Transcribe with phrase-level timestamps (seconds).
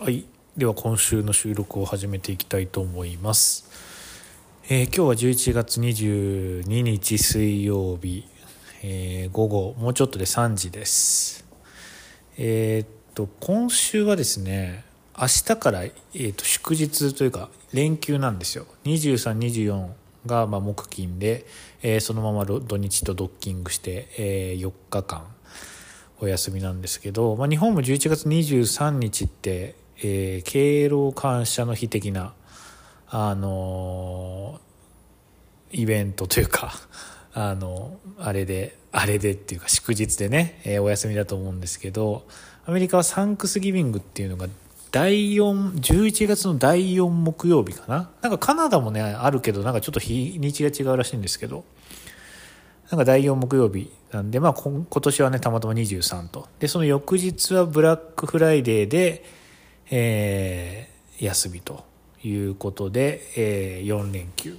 [0.00, 0.26] はい。
[0.56, 3.68] では今週の収録を始めていきたいと思います。
[4.68, 8.24] えー今日は11月22日水曜日、
[8.84, 11.44] えー午後もうちょっとで3時です。
[12.36, 14.84] えーっと今週はですね
[15.20, 19.88] 明日から、えーっと祝日というか連休なんですよ2324
[20.26, 21.44] がま木金で、
[21.82, 25.24] えそのまま土日とドッキングして、え4日間
[26.20, 32.34] お休みなんですけど、まあ、日本も11月23日って、えー敬老感謝の日的な、
[33.08, 34.68] あのー
[35.70, 36.72] イベントというか、
[37.34, 42.26] あのあれで、あれでっていうか祝日でね、えお休みだと思うんですけど、
[42.64, 44.48] アメリカはサンクスギビングっていうのが
[44.90, 51.64] 第4、11月の第4木曜日かななんかカナダもね、あるけど、なんかちょっと日にちが違うらしいんですけど、
[52.90, 56.48] なんか第4木曜日なんで、まあ、今年はね、たまたま23と。
[56.58, 59.24] で、その翌日はブラックフライデーで、
[59.90, 61.84] えー休みと
[62.22, 64.56] いうことで、え4連休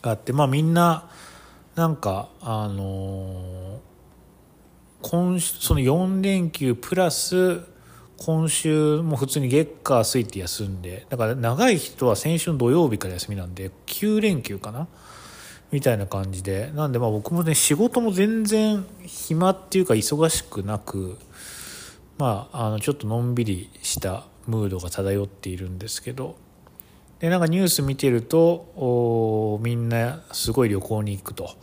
[0.00, 1.10] があって、まあみんな、
[1.74, 3.90] なんか、あのー
[5.02, 7.62] 今、その4連休プラス、
[8.18, 14.86] 今週も普通に月火水って休んで、だから長い人は先週の土曜日から休みなんで、9連休かな？
[15.72, 16.70] みたいな感じで。
[16.74, 21.16] なんでまあ僕もね、仕事も全然暇っていうか忙しくなく、
[22.20, 26.36] まあ、あの、ちょっとのんびりしたムードが漂っているんですけど、
[27.18, 31.56] で、なんかニュース見てると、みんなすごい旅行に行くと。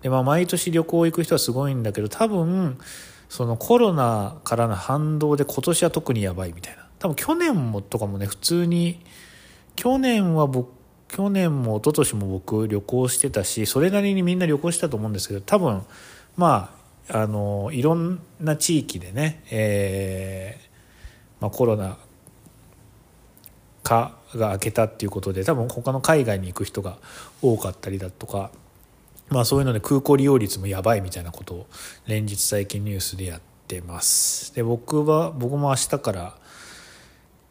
[0.00, 2.78] で、まあ毎年旅行行く人はすごいんだけど、多分、
[3.28, 6.88] そのコロナからの反動で今年は特にやばいみたいな。
[6.98, 9.04] 多分去年もとかもね、普通に、
[9.76, 10.70] 去年は僕、
[11.08, 15.82] 去年も一昨年も僕旅行してたし、それなりにみんな旅行したと思うんですけど、多分、
[16.34, 16.77] まあ、
[17.10, 20.68] あの、いろんな地域でね、えー
[21.40, 21.96] まあコロナ
[23.82, 26.98] 禍が明けたっていうことで、多分他の海外に行く人が
[27.42, 28.50] 多かったりだとか、
[29.30, 31.66] まあそういうので空港利用率もやばいみたいなことを
[32.06, 34.54] 連日最近ニュースでやってます。
[34.54, 36.36] で、僕は、僕も明日から、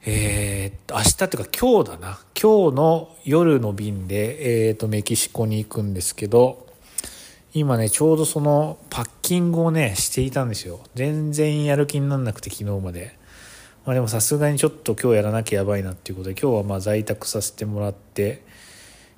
[0.06, 2.20] えーっと、明日っていうか今日だな。
[2.40, 6.67] 今日の夜の便で、えーっと、メキシコに行くんですけど、
[7.60, 10.80] 今ね、ちょうどそのパッキングをね、していたんですよ。
[10.96, 13.18] 全然やる気にならなくて昨日まで。
[13.86, 18.44] まあでもさすがにちょっと今日やらなきゃやばいなっていうことで、今日はまあ在宅させてもらって、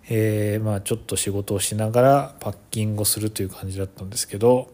[0.09, 4.71] えーまあちょっと仕事をしながらパッキングをするという感じだったんですけど、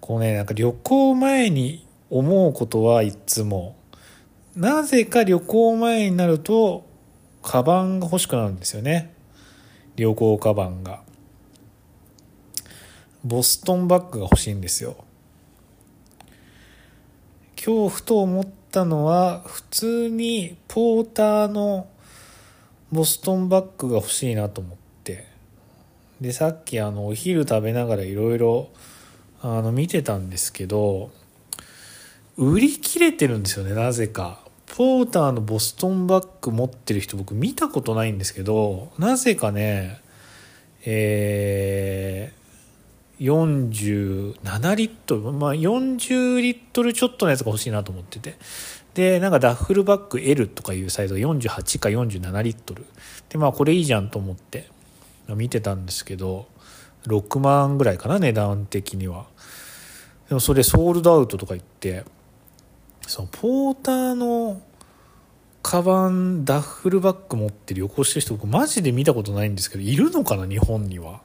[0.00, 3.76] こうね、なんか旅行前に思うことはいつも、
[4.56, 6.84] なぜか旅行前になると、
[7.42, 9.14] カバンが欲しくなるんですよね。
[9.96, 11.02] 旅行カバンが。
[13.24, 14.96] ボストンバッグが欲しいんですよ。
[17.64, 21.86] 今日ふと思ったのは、普通にポーターの
[22.90, 25.28] ボストンバッグが欲しいなと思って。
[26.20, 28.70] で、さっきあの、お昼食べながらいろいろ、
[29.40, 31.12] あの、見てたんですけど、
[32.36, 34.40] 売り切れてるんですよね、なぜか。
[34.66, 40.00] ポーターのボストンバッグ持ってる人僕見たことないんですけど、なぜかね、
[40.84, 42.41] えー、
[43.22, 48.36] 47リットル、まあ40リットルちょっとのやつが欲しいなと思ってて。
[48.94, 52.84] で、なんかダッフルバッグ L とかいうサイズが48か47リットル。
[53.28, 54.68] で、まあこれいいじゃんと思って
[55.28, 56.46] 見てたんですけど、
[57.06, 59.26] 6万ぐらいかな、値段的には。
[60.28, 62.04] でもそれソールドアウトとか言って、
[63.06, 64.60] そのポーターの
[65.62, 71.20] カバン、ダッフルバッグ持って旅行してる人僕マジで見たことないんですけど、いるのかな、日本には？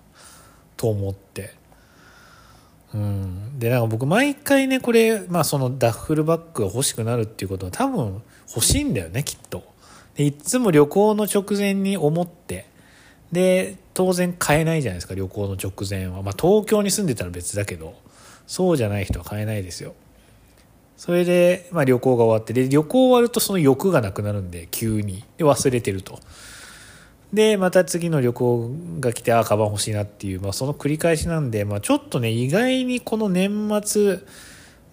[0.77, 1.55] と思って。
[2.93, 3.59] うん。
[3.59, 8.21] で、なんか僕毎回ね、これ、まあそのダッフルバッグが欲しくなるっていうことは多分
[8.55, 9.63] 欲しいんだよね、きっと。
[10.15, 12.65] で、いつも旅行の直前に思って、
[13.31, 16.21] で、当然買えないじゃないですか、旅行の直前は。
[16.21, 17.95] まあ東京に住んでたら別だけど、
[18.47, 19.93] そうじゃない人は買えないですよ。
[20.95, 25.23] それで、まあ旅行が終わって、で、旅行終わるとその欲がなくなるんで、急に。
[25.37, 26.19] で、忘れてると。
[27.33, 34.19] で、また次の旅行が来て、ああ、カバン欲しいなっていう、まあその繰り返しなんで、まあちょっとね、意外にこの年末、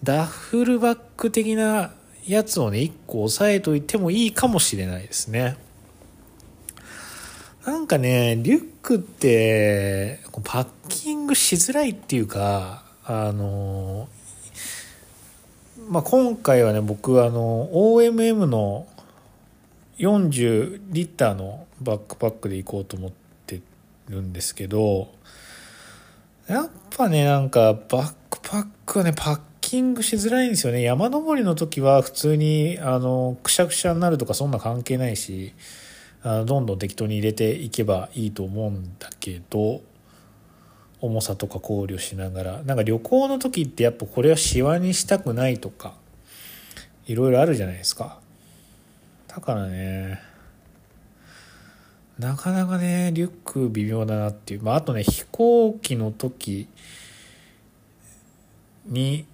[0.03, 1.93] ダッフルバッグ的な
[2.27, 5.57] やつをね、一個押さえといてもいいかもしれないですね。
[7.65, 14.07] なんかね、リュックって、パッキングしづらいっていうか、あの、
[15.89, 18.87] まあ、今回はね、僕あの、OMM の
[19.97, 23.11] 40リッターのバックパックで行こうと思っ
[23.45, 23.61] て
[24.09, 25.13] るんですけど、
[26.47, 30.83] やっぱね、なんかバックパックはね、パッキングしづらいんですよね。
[30.83, 35.53] 山登りの時は普通にあのくしゃくしゃになるとかそんな関係ないし
[36.21, 39.81] あのどんどん適当に入れていけばいいと思うんだけど
[41.01, 42.63] 重さとか考慮しながら。
[42.63, 45.95] なんか旅行の時ってやっぱこれはシワにしたくないとか
[47.07, 48.19] いろいろあるじゃないですか。
[49.27, 50.21] だからね
[52.19, 56.67] なかなかねリュック微妙だなっていう、まあ、あとね飛行機の時
[58.85, 59.25] に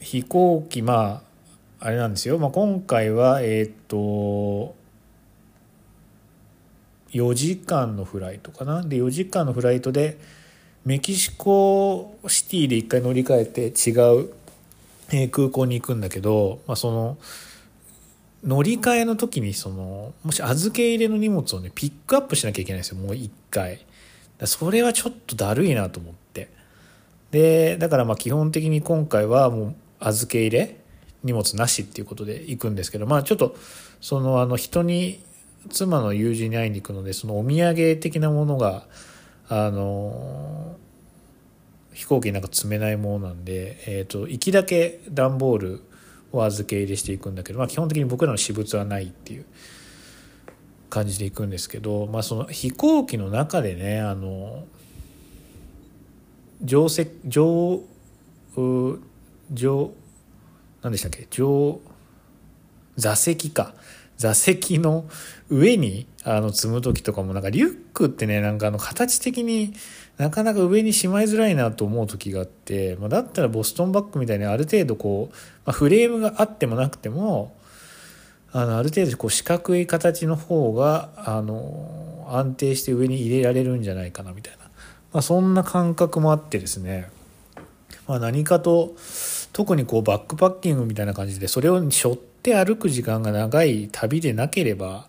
[0.00, 1.22] 飛行機ま
[1.80, 4.74] ああれなんですよ、まあ、今回はえっ、と
[7.12, 8.82] 4時間のフライトかな。
[8.82, 10.18] で4時間のフライトで
[10.84, 13.92] メキシコシティで一回乗り換えて違
[14.22, 14.32] う、
[15.12, 17.18] え空港に行くんだけど、まあ、その
[18.44, 23.84] 乗り換えの時にそのもし預け入れの荷物をねピックアップしなきゃいけないんですよもう一回。
[24.44, 26.48] それはちょっとだるいなと思って。
[27.30, 30.80] でだからまあ基本的に今回はもう預け入れ
[31.22, 33.56] 荷物なしっていうことで行くんですけどまあちょっと
[34.00, 35.22] そのあの人に
[35.68, 38.86] 妻の友人に会いに行くのでそのお土産的なものが
[39.48, 40.76] あの
[41.92, 45.82] 飛行機になんか積めないものなんで、えーと、行きだけ段ボール
[46.32, 49.44] を預け入れしていくんだけど、まあ、基本的に僕らの私物はないっていう
[50.88, 54.64] 感じで行くんですけど、まあ、その飛行機の中でねあの
[56.62, 57.82] 乗席乗
[59.52, 59.92] 乗
[60.82, 61.80] 何でしたっけ乗
[62.96, 63.74] 座席か。
[64.20, 65.06] 座席の
[65.48, 69.72] 上にあの積む時とかもなんかリュックってねなんかあの形的に
[70.20, 75.34] なかなか上にしまいづらいなと思う時があって、まあ、だったらボストンバッグみたいにある程度こう、
[75.64, 77.56] まあ、フレームがあってもなくても
[78.52, 84.64] あのある程度こう四角い形の方があの安定して上に入れられるんじゃないかなみたいな、
[85.14, 87.08] まあ、そんな感覚もあってですね、
[88.06, 88.94] まあ、何かと
[89.54, 95.08] 特にこうバックパッキングみたいな感じでそれを背負って歩く時間が長い旅でなければ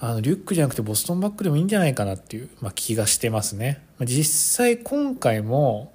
[0.00, 3.82] あのリュックじゃなくてボストンバッグでもいいんじゃないかなっていう、まあ、気がしてますね。
[4.00, 4.24] 実
[4.56, 5.92] 際今回も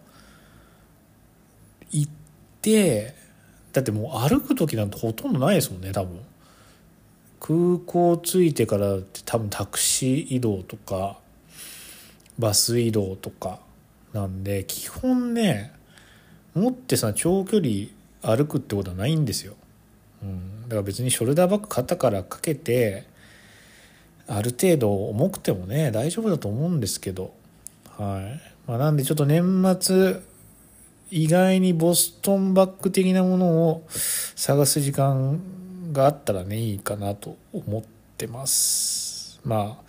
[1.92, 2.12] 行っ
[2.62, 3.16] て
[3.72, 6.20] だってもう歩く時なんてほとんどないですもんね多分。
[7.40, 11.18] 空港着いてからって多分タクシー移動とか
[12.40, 13.60] バス移動とか
[14.14, 15.74] なんで基本ね
[16.56, 17.88] 持ってさ長距離
[18.22, 19.56] 歩くってことはないんですよ。
[20.22, 23.06] うん、だから別にショルダーバッグ肩からかけて
[24.28, 27.34] ある程度重くてもね大丈夫だと思うんですけど、
[27.98, 28.42] はい。
[28.68, 30.22] まあ、なんでちょっと年末
[31.12, 35.42] 意外にボストンバッグ的なものを探す時間
[35.92, 37.84] があったらねいいかなと思っ
[38.18, 39.40] てます。
[39.44, 39.84] まあ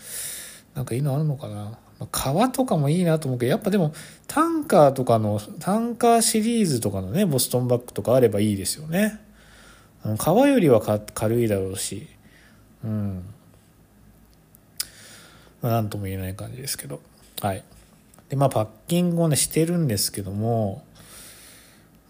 [0.74, 1.78] なんかいいのあるのかな。
[2.10, 3.94] 革とかもいいなと思うけどやっぱでも
[4.26, 9.20] タンカーとかのタンカーシリーズとかのねボストンバッグとかあればいいですよね。
[10.18, 12.08] 革よりは軽いだろうし。
[12.84, 13.33] うん。
[15.64, 17.00] まあ、なんとも言えない感じですけど。
[17.40, 17.64] はい。
[18.28, 20.84] で、まあ、パッキングをね、してるんですけども、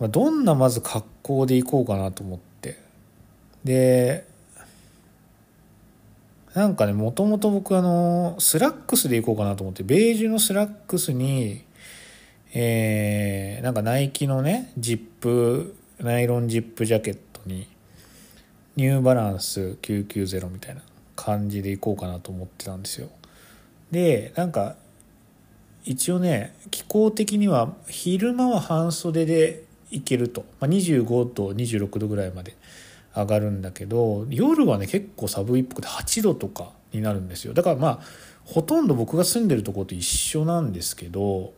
[0.01, 2.81] まあ、どんなまず格好でいこうかなと思って。
[3.63, 4.27] で、
[6.53, 11.63] なんかね、もともと僕あの、スラックスでいこうかなと思って、ベージュのスラックスに、
[12.55, 17.69] えー、なんかナイキのね、ジップ、ナイロンジップジャケットに、
[18.75, 20.83] ニューバランス990みたいな
[21.15, 23.11] 感じでいこうかなと思ってたんですよ。
[23.95, 24.75] でなんか
[25.85, 32.57] 一応ね気候的には昼間は半袖でいけると、まあ、25度26度ぐらいまで
[33.15, 37.55] 上がるんだけど夜はね結構寒いっぽくて8度とかになるんですよ。
[37.55, 38.01] だからまあ
[38.45, 41.53] ほとんど僕が住んでるとこと一緒なんですけど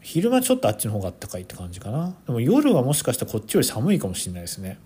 [0.00, 2.16] 昼間ちょっとあっちの方があったかいって感じかな。
[2.26, 4.78] でも夜はもしかしたらこっちより寒いかもしれないですね。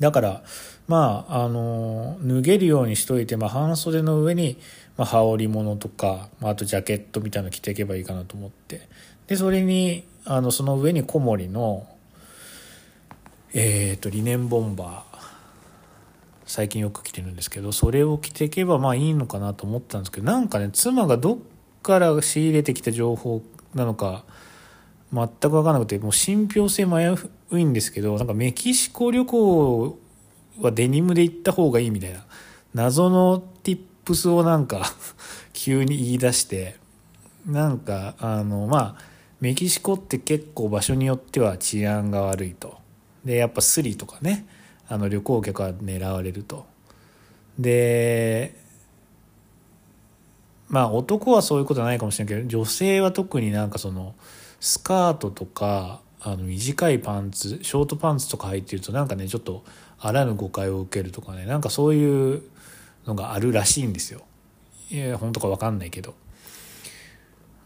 [0.00, 0.42] だから
[0.88, 4.58] まああの脱げるようにしといて、まあ、半袖の上に
[4.98, 8.88] まあ、羽織物とか、まあ、あとジャケットみたいなの着ていけばいいかなと思って。
[9.28, 11.86] でそれにあのその上に小森の
[13.54, 15.18] えっ、ー、とリネンボンバー。
[16.48, 21.38] 最近よく着てるんですけどそれを着ていけばまあいいのかなと思ったんですけどなんかね妻がどっ
[21.82, 23.42] から仕入れてきた情報
[23.74, 24.24] なのか
[25.12, 29.98] 全く分からなくてもう信憑性危ういんですけどなんかメキシコ旅行
[30.60, 32.24] はデニムで行った方がいいみたいな
[32.72, 33.42] 謎の
[34.08, 34.90] プスをなんか
[35.52, 36.76] 急に言い出して
[37.46, 39.02] なんかあのまあ
[39.38, 42.78] メキシコって結構場所によっては治安が悪いと。
[43.22, 44.46] でやっぱスリとかね
[44.88, 46.64] あの旅行客は狙われると。
[47.58, 48.54] で
[50.68, 54.14] まあ男はそういうことはないかもしれないけど女性は特になんかその
[54.58, 59.64] スカートとかあの短いパンツショートパンツとか履いてるとなんかねちょっと
[60.00, 62.42] あらぬ誤解を受けるとかねなんかそういう
[63.08, 64.22] のがあるらしいんですよ。
[64.90, 66.14] いや本当か分かんないけど。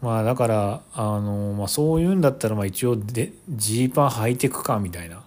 [0.01, 5.21] まあだからあの、まあ、そういうんだったらまあ一応ジーパン履いてくかみたいなっ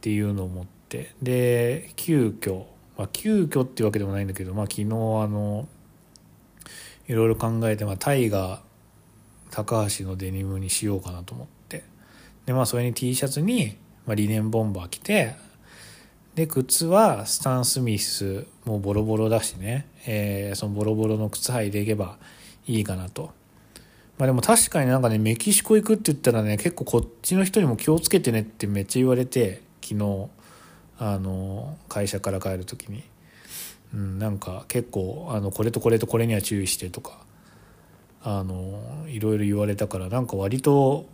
[0.00, 2.64] ていうのを思ってで急遽
[2.96, 5.68] まあ急遽っていうわけでもないんだけど、まあ、昨日あの
[7.08, 8.62] いろいろ考えて、まあ、タイガ
[9.50, 11.84] 高橋のデニムにしようかなと思って
[12.46, 15.34] でまあそれに T シャツに、まあ、リネンボンバー着て
[16.40, 22.16] で靴はスタン・スミスもうボロボロだしね、えー、そのボロボロの靴履いていけば
[22.66, 23.32] いいかなと。
[24.16, 30.28] まあでも確かになんかねメキシコ行くって言ったらね結構こっちの人にも気をつけてねってめっちゃ言われて昨日
[30.98, 33.02] あの会社から帰る時に、
[33.92, 37.18] うん、なんか結構あのこれとこれとこれには注意してとか
[38.22, 41.04] あのいろいろ言われたからなんか割と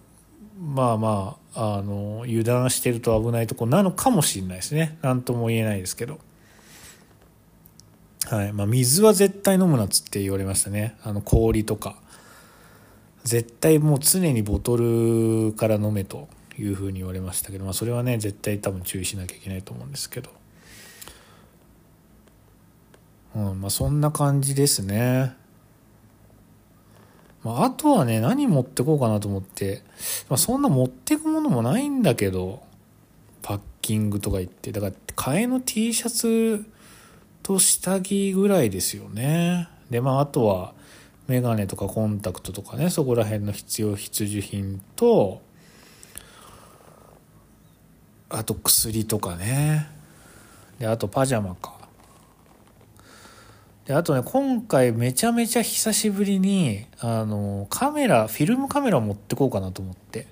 [0.59, 4.99] まあまああの油断してると危ないとこなのかもしれないですね。
[5.03, 6.19] 何とも言えないですけど。
[8.29, 8.53] はい。
[8.53, 10.97] まあ、水は絶対飲むなっつって言われましたね。
[11.05, 11.97] あの氷とか。
[13.25, 20.31] 絶対もう常にボトルから飲めというふうに言われましたけど、まあ、それはね絶対多分注意しなきゃいけないと思うんですけど、
[23.35, 23.61] うん。
[23.61, 25.35] まあ、そんな感じですね。
[27.47, 29.85] まあ、とはね何持ってこうかなと思って、
[30.29, 32.65] まあ、そんな持ってくものもないんだけど
[33.43, 34.73] パッキングとか言って。
[34.73, 36.67] だから替えの T シャツ
[37.45, 39.69] と下着ぐらいですよね。
[39.91, 40.75] でまああとは
[41.29, 42.91] メガネとかコンタクトとかね。
[42.91, 45.41] そこら辺の必要必需品と
[48.29, 49.87] あと薬とかね。
[50.81, 51.76] であとパジャマか。
[53.87, 60.27] であとね今回めちゃめちゃ久しぶりにあのカメラフィルムカメラ持ってこうかなと思って。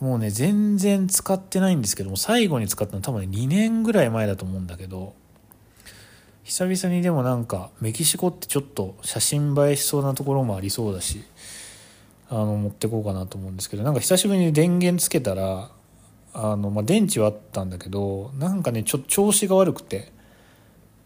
[0.00, 5.14] もうね全然使ってないんですけども最後に使ったの多分ね2年ぐらい前だと思うんだけど
[6.42, 11.22] 久々にでもなんかメキシコってちょっと写真映えしそうなところもありそうだし
[12.28, 15.70] あの持ってこうかなと思うんですけどなんか久しぶりに電源つけたら
[16.34, 20.10] あの、まあ、電池はあったんだけどなんかねちょっと調子が悪くて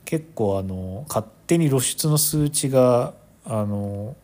[0.06, 3.12] 結構あの勝手に露出の数値が
[3.44, 4.16] あの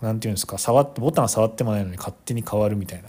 [0.00, 3.08] なんていうんですか触ってボタン触ってもないのに勝手に変わるみたいな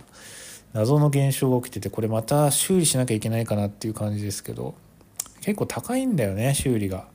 [0.73, 4.75] 謎の現象が起きててこれまた修理しなきゃいけないかなっていう感じですけど
[5.41, 7.07] 結構高いんだよね修理が。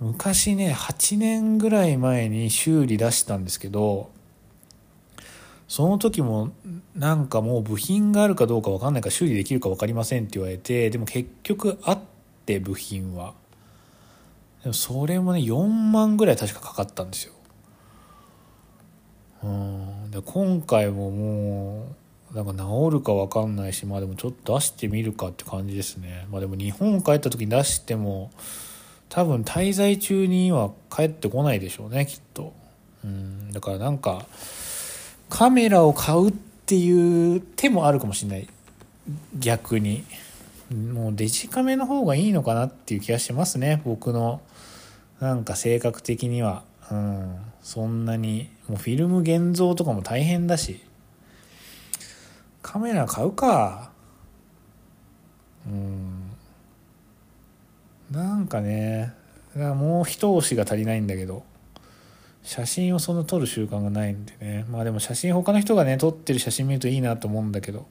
[0.00, 4.10] 昔ね8年ぐらい前に修理出したんですけど
[5.68, 6.50] その時も
[6.96, 11.98] なんかもう部品があるかどうか分かんないから修理できるか分かりませんって言われてでも結局あっ
[12.44, 13.34] て部品は
[14.62, 17.32] でもそれもね4万ぐらい確かかかったんですよ。
[19.42, 20.10] うん。
[20.10, 21.86] で今回もも
[22.32, 26.26] うなんか治るか分かんないしまあでもちょっと出してみるかって感じですね。
[26.30, 28.30] まあでも日本帰った時に出しても
[29.08, 32.52] 多分滞在中には帰ってこないでしょうねきっと。
[33.04, 33.52] うん。
[33.52, 34.26] だからなんか
[35.28, 36.32] カメラを買うっ
[36.66, 38.48] ていう手もあるかもしれない。
[39.38, 40.04] 逆に。
[40.72, 44.40] もうデジカメの方がいいのかなっていう気がしますね僕の
[45.22, 50.80] なんか性格的にはうんそんなにもうフィルム現像とかも大変だし
[52.60, 53.90] カメラ買うか。
[55.66, 56.30] うん。
[58.10, 59.12] なんかね
[59.54, 61.44] かもう一押しが足りないんだけど
[62.42, 64.66] 写真をそんな撮る習慣がないんでね。
[64.68, 67.86] まあでも写真他の人がね撮ってる写真見るといいなと思うんだけど。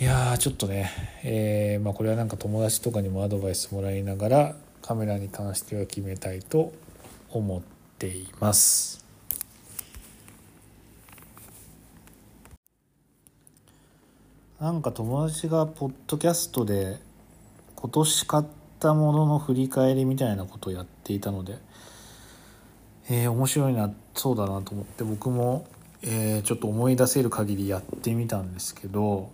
[0.00, 0.90] いやーちょっとね
[1.22, 6.70] えー、まあこれはなんか友達とかにもアドバイスもらいながらカメラに関しては決めたいと
[7.30, 7.62] 思っ
[7.98, 9.02] ています。
[14.60, 16.98] なんか友達がポッドキャストで
[17.76, 18.44] 今年買っ
[18.78, 21.56] たものの振り返りみたいなことをやっていたので、
[23.08, 25.66] えー、面白いなそうだなと思って僕も、
[26.02, 29.30] えー、ちょっと思い出せる限りやってみたんですけど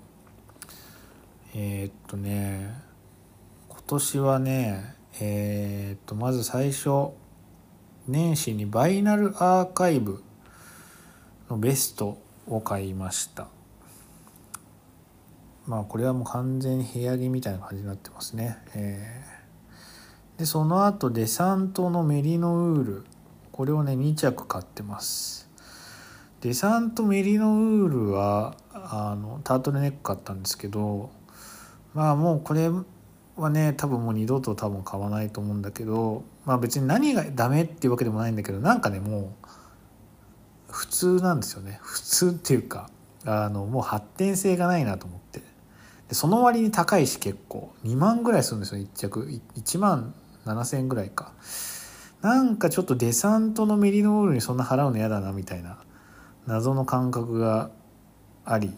[1.56, 2.72] えー、っとね
[3.68, 7.10] 今年はねえー、っとまず最初
[8.08, 10.22] 年始にバイナルアーカイブ
[11.48, 13.48] のベストを買いました。
[15.66, 23.04] まあこれはもう完全に部屋着みたいな感じになってますね、えー、でその後デサントのメリノウール。
[23.52, 25.50] これをね2着買ってます。
[26.40, 31.10] デサントメリノウールはあのタートルネック買ったんですけど
[31.92, 32.70] まあもうこれ
[33.40, 41.80] はね多分もう二度と多分買わないと思うんだけどまあ別に何がダメっていうわけでもないんだけどなんかねもう普通なんですよね。
[41.82, 42.90] 普通っていうか
[43.24, 45.40] あのもう発展性がないなと思って。
[46.08, 47.72] でその割に高いし結構。
[47.84, 49.40] 2万ぐらいするんですよ1着。
[49.56, 51.32] 1万7000円ぐらいか。
[52.22, 55.78] なんかちょっとデサントのメリノールにそんな払うの嫌だなみたいな
[56.46, 57.70] 謎の感覚が
[58.44, 58.72] あり。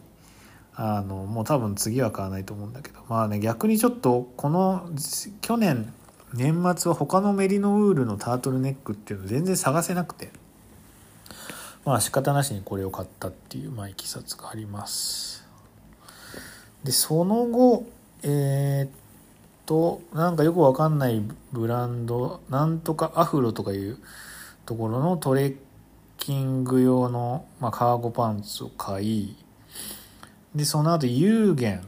[0.75, 3.01] あのもう多分次は買わないと思うんだけど。
[3.09, 4.89] まあね逆にちょっとこの
[5.41, 5.93] 去年
[6.33, 10.31] 年末は他のメリノウールのタートルネックっていうの全然探せなくて。
[11.85, 15.45] まあ仕方なしにこれを買ったっていうまあいきさつがあります。
[16.85, 17.87] でその後
[18.23, 18.91] えー、っ
[19.67, 23.99] となんかよくわかんないブランドなんとかアフロとかいう
[24.65, 25.57] ところのトレッ
[26.19, 29.37] キング用の、まあ、カーゴパンツを買い
[30.55, 31.83] でその後ユーゲン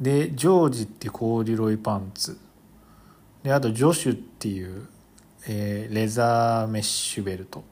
[0.00, 2.38] でジョージってコーデュロイパンツ。
[3.42, 4.86] であとジョシュっていう、
[5.46, 7.64] えー、レザーメッシュベルト。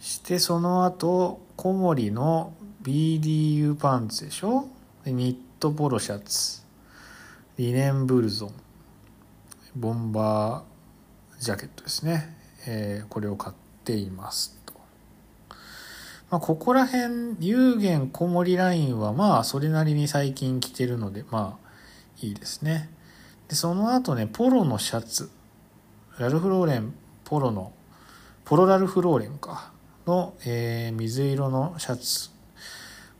[0.00, 2.52] してその後小森の
[2.82, 4.68] BDU パンツでしょ？
[5.04, 6.62] でニットポロシャツ。
[7.56, 8.52] リネンブルゾン。
[9.76, 12.36] ボンバージャケットですね、
[12.66, 14.57] えー、これを買っています、
[16.30, 21.68] まあ、ここら辺有限小森ラインはまあそれなりに最近着てるのでまあ
[22.20, 22.90] いいですね。
[23.48, 25.30] でその後ねポロのシャツ。
[26.18, 26.92] ラルフローレン
[27.24, 27.72] ポロの
[28.44, 29.72] ポロラルフローレンか。
[30.08, 32.30] の、えー、水色のシャツ。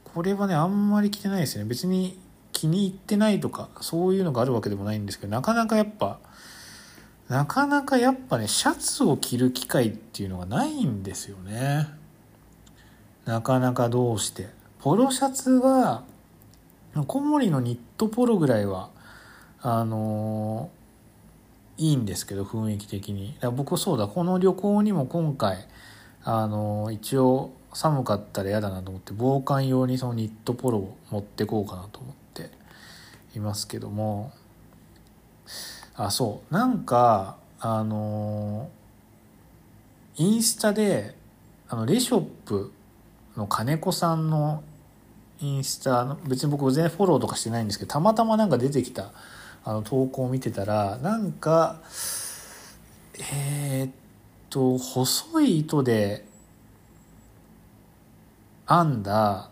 [0.05, 1.65] これはねあんまり着てないですね。
[1.65, 2.19] 別に
[2.53, 6.19] 気に入ってないとかそういうのがあるわけでもないんですけどなかなかやっぱ
[7.29, 11.98] なかなかやっぱねシャツを着る機会っていうのがないんですよね。
[13.29, 14.49] なかなかどうして。
[14.79, 16.03] ポロシャツは
[17.07, 18.89] 小森のニットポロぐらいは
[19.61, 23.37] あのー、いいんですけど雰囲気的に。
[23.55, 24.09] 僕そうだ。
[24.09, 25.67] この旅行にも今回
[26.25, 32.51] あの一応寒かったら嫌だなと思って防寒用にそのニットポロを持ってこうかなと思って
[33.37, 34.33] いますけども。
[35.97, 36.55] あそう。
[36.55, 38.71] なんかあの
[40.17, 41.15] インスタで
[41.69, 42.73] あのレショップ
[43.39, 44.63] の金子さんの
[45.41, 49.13] インスタの別に僕全然フォローとかしてないんですけどたまたまなんか出てきた
[49.65, 51.81] あの投稿を見てたらなんか
[53.33, 53.93] えー、っ
[54.51, 56.27] と細い糸で
[58.69, 59.51] 編んだ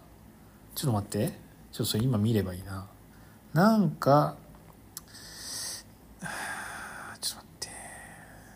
[0.76, 1.46] ちょっと待って。
[1.76, 2.86] ちょっとそれ今見ればいいな。
[3.52, 4.36] なんか
[7.20, 7.68] ちょっと待って。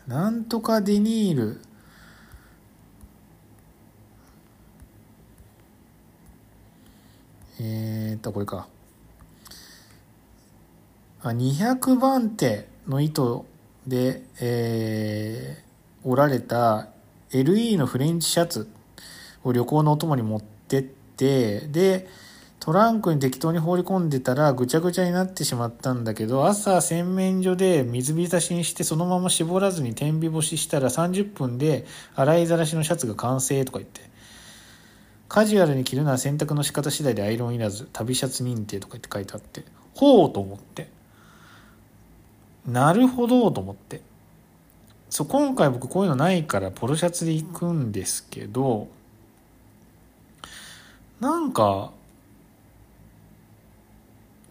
[0.07, 1.61] なんとかデニール。
[7.63, 8.67] えー、っとこれか。
[11.21, 13.45] あ200番手の糸
[13.85, 16.87] で、えー、織られた
[17.31, 18.67] LE のフレンチシャツ
[19.43, 22.07] を旅行のお供に持ってってで
[22.59, 34.10] トランクに適当に放り込んでたらぐちゃぐちゃになってしまったんだけど朝洗面所で水浸しにしてそのまま絞らずに天日干ししたら30分で洗いざらしのシャツが完成とか言って。
[35.31, 39.63] カジュアルに着るなら洗濯の仕方次第でアイロンいらず旅シャツ認定とかって書いてあって。
[39.93, 40.89] ほうと思って。
[42.67, 44.01] なるほどと思って。
[45.09, 48.89] そう今回僕こういうのないからポロシャツで行くんですけど
[51.21, 51.91] なんか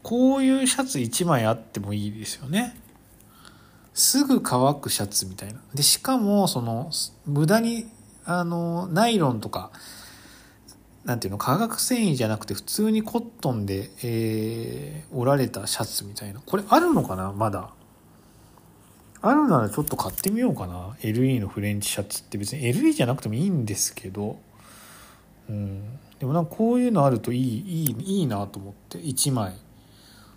[0.03, 2.75] こういうシャツ1枚あってもいいですよね。
[3.93, 5.61] すぐ乾くシャツみたいな。
[5.75, 6.91] でしかもその
[7.27, 7.87] 無駄に
[8.25, 9.71] あのナイロンとか
[11.05, 16.41] なんていうの化学繊維じゃなくて普通にコットンで、えー、織られたシャツみたいな。
[16.41, 17.33] これあるのかな？
[17.33, 17.71] まだ。
[19.23, 20.97] あるならちょっと買ってみようかな。
[21.01, 22.63] LE のフレンチシャツって別に。
[22.63, 24.39] LE じゃなくてもいいんですけど。
[25.49, 25.99] うん。
[26.19, 28.99] でもなんかこういうのあるといいいいいいなと思って。
[28.99, 29.55] 1枚。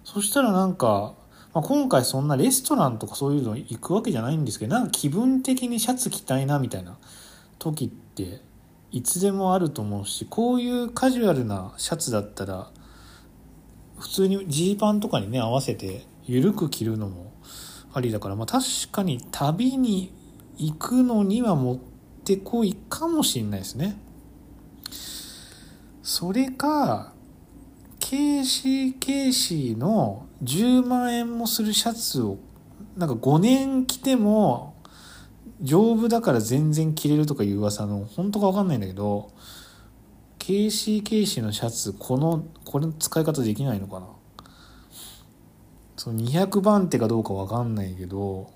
[0.03, 1.13] そしたらなんか、
[1.53, 6.97] まあ、今回そんなレストランとかそういうの行くわけじゃないんですけどなんか気分的にシャツ着たいなみたいな
[7.59, 8.41] 時って
[8.93, 12.69] いつでもあると思うしこういうカジュアルなシャツだったら
[13.97, 17.33] 普通にジーパンとかにね合わせて緩く着るのも
[17.91, 20.13] ありだから、まあ、確かに旅に
[20.57, 21.77] 行くのにはもっ
[22.23, 23.99] てこいかもしんないですね。
[26.01, 27.13] それか、
[27.99, 32.37] ケーシー・ケーシーの10万円もするシャツを、
[32.97, 34.72] なんか5年着ても
[35.61, 39.31] 丈夫だから全然着れるとかいう噂の、本当かわかんないんだけど、
[40.39, 44.07] ケーシー・ケーシーのシャツ、この、これの使い方できないのかな。
[45.95, 48.51] その200番手かどうかわかんないけど、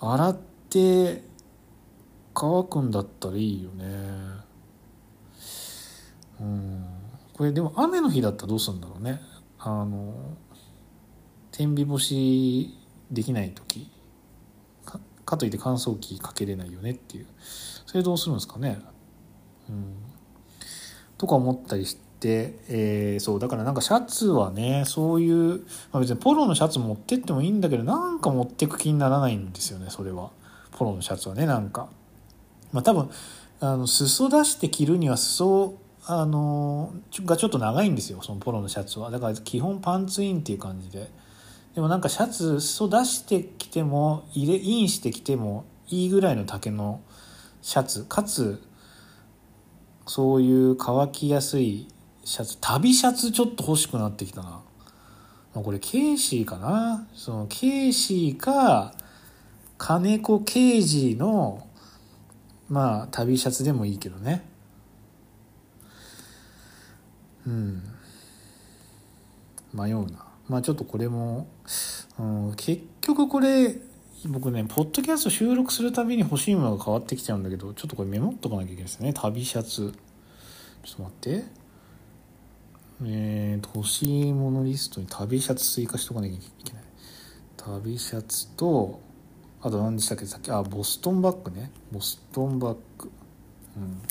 [0.00, 0.38] 洗っ
[0.68, 1.22] て
[2.34, 3.84] 乾くんだったらいいよね。
[6.40, 6.84] うん。
[7.32, 9.20] これでも雨の日だったらどうするんだろうね。
[9.58, 10.12] あの
[11.52, 12.74] 天日干し
[13.12, 13.90] できない時
[14.84, 17.26] かかといって乾燥機かけれないよねっていう。
[17.86, 18.80] それどうするんですかね。
[19.68, 19.94] うん。
[21.18, 23.40] とか思ったりして、えー、そう。
[23.40, 25.58] だからなんかシャツはねそういう、
[25.92, 30.30] まあ、別にポロのシャツ持ってってもいいんだけどなんか持ってく気にならないんですよねそれは。
[30.72, 31.88] ポロのシャツはねなんか。
[32.72, 33.10] まあ多分
[33.60, 36.92] あの裾出して着るには裾あの
[37.24, 39.10] がちょっと長いんですよそのポロのシャツは。
[39.10, 41.10] だから基本パンツインっていう感じで。
[41.74, 47.00] でもなんかシャツ裾出してきても入れインしてきてもいいぐらいの丈の
[47.62, 48.62] シャツかつ
[50.06, 51.88] そういう乾きやすい
[52.24, 54.60] シャツ旅シャツちょっと欲しくなってきたな。
[55.54, 57.06] これケイシーかな。
[57.14, 58.94] そのケイシーか
[59.76, 61.66] 金子刑事の
[62.68, 64.48] まあ旅シャツでもいいけどね。
[67.46, 67.82] うん。
[69.74, 70.21] 迷うな。
[70.48, 71.46] まあちょっとこれも、
[72.18, 73.76] うん、結局これ
[74.26, 79.12] 僕ねポッドキャスト収録するたびに欲しいものが変わってきちゃうんだけどちょっとこれメモっとかなきゃいけないですね。
[79.12, 79.92] 旅シャツ。
[80.84, 81.44] ちょっと待って。
[83.04, 86.82] えーと欲しいものリストに旅シャツ追加しとかなきゃいけない。
[87.56, 89.00] 旅シャツと
[89.60, 90.26] あと何でしたっけ？
[90.26, 91.70] さっきあボストンバッグね。
[91.90, 93.10] ボストンバッグ。
[93.76, 94.02] うん。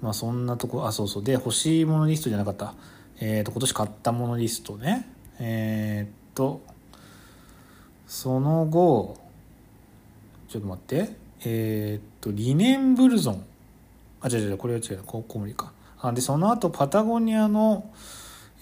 [0.00, 1.24] まあそんなとこあそうそう。
[1.24, 2.74] で欲しいものリストじゃなかった。
[3.18, 5.08] えっ、ー、と今年買ったものリストね。
[5.38, 6.60] えっ、と
[8.06, 9.16] その後
[10.48, 11.16] ちょっと待って。
[11.44, 13.44] えっ、とリネンブルゾン。
[14.20, 15.02] あ違う違うこれは違う。
[15.04, 15.72] ここ無理か。
[16.00, 17.90] あでその後パタゴニアの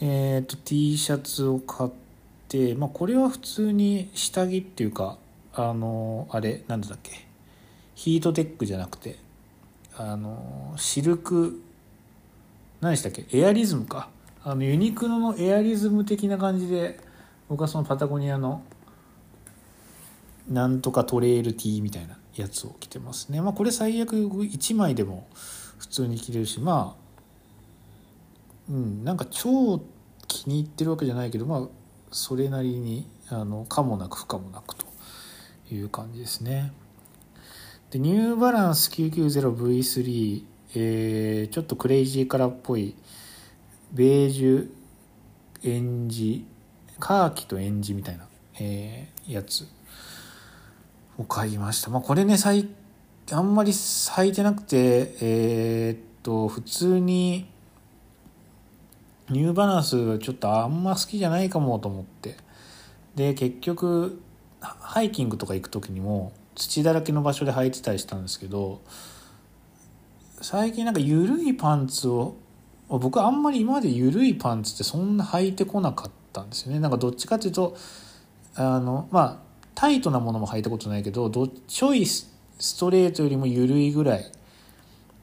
[0.01, 1.91] えっ、と T シャツを買っ
[2.49, 5.19] てまあこれは普通に下着っていうか
[5.53, 7.27] あのあれなんだっけ。
[7.95, 9.17] ヒートテックじゃなくて
[9.97, 11.63] あのシルク
[12.81, 13.27] 何でしたっけ？
[13.33, 14.09] エアリズムか。
[14.47, 17.01] あのユニクロのエアリズム的な感じで
[17.49, 18.63] 僕はそのパタゴニアの
[20.51, 25.27] なんとかトレイル T みたいなやつを着てますねまあこれ最悪1枚でも
[25.79, 29.83] 普通に着れるしまあうんなんか超
[30.29, 31.69] 気に入ってるわけじゃないけどまあ
[32.11, 34.85] それなりにあの可もなく不可もなくと
[35.73, 36.73] いう感じですね。
[37.91, 42.95] でニューバランス 990V3、えー、ちょっとクレイジーカラーっぽい
[43.95, 44.71] ベージュ
[45.63, 46.45] エンジ
[46.99, 48.27] カーキとエンジみたいな、
[48.61, 49.67] えー、やつ
[51.17, 51.91] を買いました。
[51.91, 52.69] まあ、これね最
[53.33, 57.49] あんまり履いてなくてえー、っと普通に
[59.31, 62.37] ニューバランスちょっとあんま好きじゃないかもと思って
[63.15, 64.21] で結局
[64.61, 68.83] ハイキングとか行く時にも土だらけの場所で履いてたりしたんですけど
[70.43, 72.37] 最近なんか緩いパンツを
[72.89, 76.81] 僕あんまり今まで緩いパンツってそんな履いてこなかったんですよね。
[76.81, 77.77] なんかどっちかっていうと
[78.55, 79.39] あのまあ
[79.75, 82.29] タイトなものも履いたことないけどどちょいス
[82.79, 84.33] トレートよりも緩いぐらい。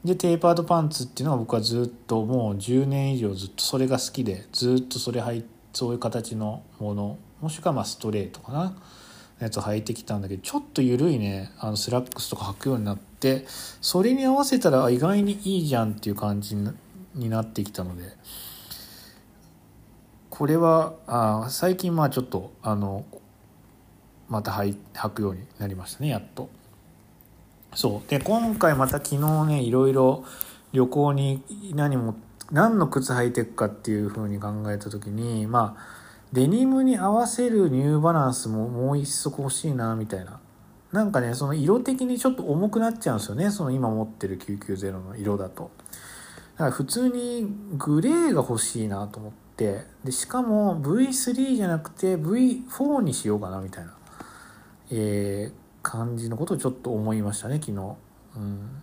[0.04, 7.18] でテーパードパンツっていうのは僕はずっともう10年以上ずっとそれが好きでずっとそれ履いそういう形のもの。
[7.40, 8.76] もしくはまあストレートかな。
[9.42, 11.50] やつを履いてきたんだけどちょっと緩いね。
[11.58, 13.44] あのスラックスとか履くようになって
[13.80, 16.70] それに合わせたら意外にいいじゃんっていう感じに
[17.14, 18.16] になってきたので
[20.30, 23.04] これはあ最近まあちょっとあの
[24.28, 24.74] また履
[25.10, 26.48] くようになりましたねやっと。
[27.74, 28.10] そう。
[28.10, 30.24] で今回また昨日ねいろいろ
[30.72, 31.42] 旅行に
[31.74, 32.14] 何も
[32.50, 35.82] 何の靴履いていくかっていう風に考えた時にまあ
[36.32, 40.40] デニムに合わせるニューバランスももう一足欲しいなみたいな。
[40.92, 45.70] なんかねその色的にちょっと重くなっちゃうんですよねその今持ってる990の色だと。
[46.62, 53.96] だから普通にグレーが欲しいなと思ってでしかも V3 じゃなくて V4 にしようかなみたいな、
[54.92, 57.96] えー、感じのことをちょっと思いましたね昨日。
[58.36, 58.82] うん。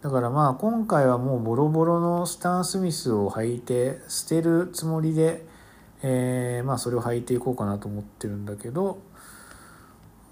[0.00, 5.44] だからまあ今回はもうボロボロのスタン・スミスを履いて捨てるつもりで
[6.02, 9.02] えー、まあそれを履いていこうかなと思ってるんだけど、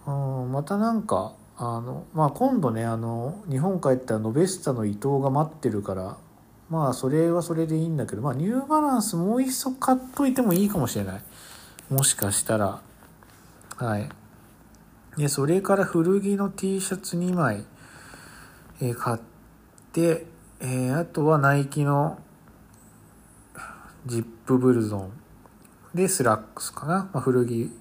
[0.07, 6.19] うん、またなんかあの、まあ、今度ねあの日本帰ったらノベスタの伊藤が待ってるから
[6.69, 11.23] まあそれはそれでいいんだけど、まあ、ニューバランスもう一足買っといてもいいかもしれない。
[11.89, 12.81] もしかしたら。
[13.77, 14.09] はい。
[15.17, 17.65] でそれから古着の T シャツ2枚、
[18.81, 19.19] えー、買っ
[19.93, 20.27] て、
[20.61, 22.19] えー、あとはナイキの
[24.07, 25.13] ジップブルゾン。
[25.95, 27.11] で、スラックスかな。
[27.13, 27.73] まあ、古着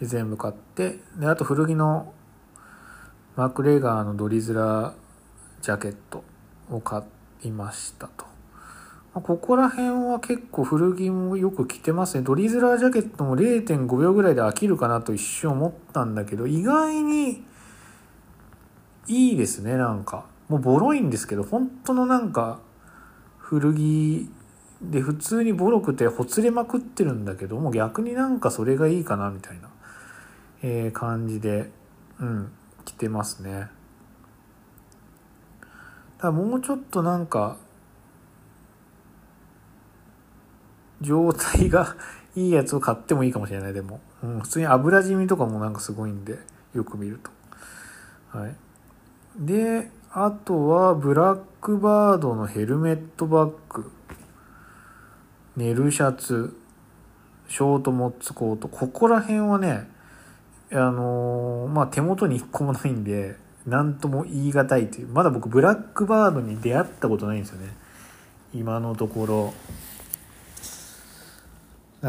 [0.00, 2.12] で全部買って、で、あと古着の
[3.36, 4.94] マクレガーのドリズラー
[5.60, 6.24] ジャケット
[6.70, 7.02] を買
[7.42, 8.24] いましたと。
[9.12, 12.24] ここら辺は結構古着もよく着てますね。
[12.24, 17.44] ドリズラージャケットも0.5秒ぐらいで飽きるかなと一瞬思ったんだけど、意外に
[19.06, 20.24] いいですね、なんか。
[20.48, 22.60] もうボロいんですけど、本当のなんか
[23.36, 24.30] 古着
[24.80, 29.68] で普通にボロくてほつれまくってるんだけど、もう逆になんかそれがいいかなみたいな、
[30.62, 31.70] え、感じで、
[32.18, 32.52] うん、
[32.86, 33.68] 着てますね。
[36.18, 37.58] だもうちょっとなんか
[41.00, 41.96] 状態が
[42.34, 44.00] いいやつを買ってもいいかもしれない、でも。
[44.22, 46.38] うん、普通に油染みとかもなんかすごいんで、
[46.74, 47.18] よく見る
[48.32, 48.38] と。
[48.38, 48.56] はい。
[49.38, 53.90] で、あとは、ブラックバードのヘルメットバッグ、
[55.56, 56.54] 寝るシャツ、
[57.48, 58.68] ショートモッツコート。
[58.68, 59.90] ここら辺はね、
[60.72, 65.08] あの、まあ、手元に一個もないんで、なんとも言い難いという。
[65.08, 67.68] まだ僕、ブラックバードに出会ったことないんですよね。
[68.54, 69.54] 今のところ。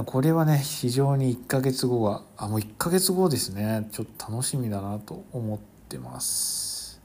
[0.05, 5.57] これはね非常に1ヶ月後はあもう1ヶ月後ですねちょっと楽しみだなと思っ
[5.89, 7.01] てます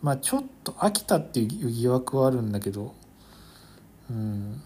[0.00, 2.94] まあちょっと飽きたっていう疑惑はあるんだけど
[4.10, 4.62] うん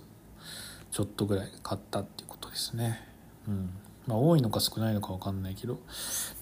[0.91, 3.08] ちょっとぐらい買ったっていうことですね。
[3.47, 3.69] うん。
[4.08, 5.80] まあ、多いのか少ないのか分かんないけど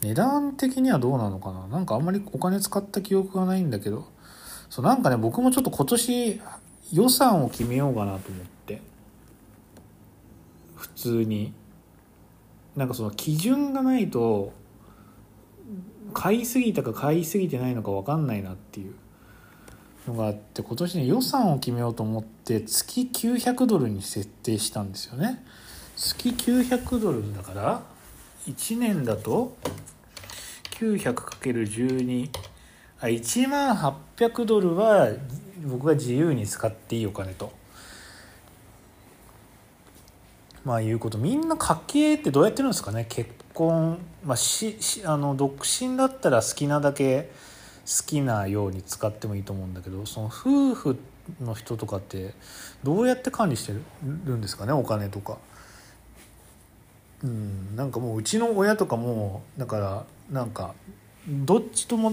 [0.01, 1.67] 値段的にはどうなのかな？
[1.67, 4.07] なんかあんまりお金使った記憶がないんだけど
[4.69, 6.41] そうなんかね僕もちょっと今年
[6.93, 8.81] 予算を決めようかなと思って
[10.75, 11.53] 普通に。
[12.75, 14.51] なんかその基準がないと
[16.15, 18.95] 買いすぎたか買いすぎてないのか分かんないなっていう
[20.07, 25.43] のがあって今年ね予算を決めようと思って月900ドルに設定したんですよね。
[25.97, 27.83] 月900ドルだから
[28.47, 29.55] 1年だと
[30.79, 32.29] 900×12
[33.01, 33.75] あ1万
[34.17, 35.09] 800ドルは
[35.65, 37.51] 僕が自由に使っていいお金と。
[40.63, 41.17] まあいうこと。
[41.17, 47.31] みんな家計ってどうやってるんですかね結婚まあしあの独身だったら好きなだけ
[47.87, 50.97] 好きなように使ってもいいと思うんだけどその夫婦
[51.41, 52.35] の人とかって
[52.83, 54.73] どうやって管理してるんですかね？
[54.73, 55.37] お金とか。
[57.23, 60.75] うん、なんかもううちの親とかもだからなんか
[61.27, 62.11] どっちとも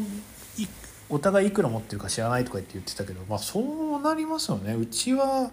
[1.10, 4.74] お互いいくら持ってるか知らないとか言って言ってたけどまあそうなりますよね。
[4.74, 5.50] うちは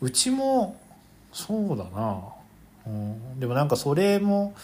[0.00, 0.80] うちも
[1.32, 2.22] そうだな、
[2.86, 4.54] うん、でもなんかそれも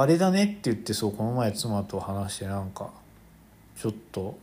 [0.00, 2.90] あれだねって言ってそうこの前妻と話してなんか
[3.76, 4.38] ちょっと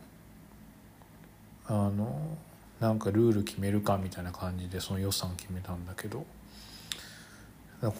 [1.66, 2.36] あの
[2.78, 6.26] なんかルール決めるかみたいな感じでその予算決めたんだけど。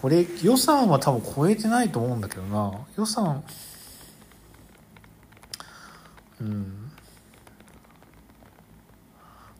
[0.01, 2.79] これ予算は多分超えてないと思うんだけどな。
[2.95, 3.43] 予算
[6.41, 6.91] うん。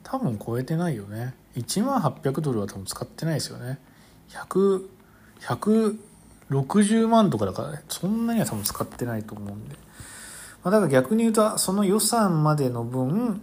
[0.04, 1.34] 多分超えてないよね。
[1.56, 3.80] 1万800ドルは多分使ってないですよね。
[4.28, 4.86] 100
[5.40, 6.07] 100
[6.50, 9.76] 60万とかだからねそんなには多分使ってないと思うんで、
[10.64, 13.42] まあ、だから逆に言うとその予算までの分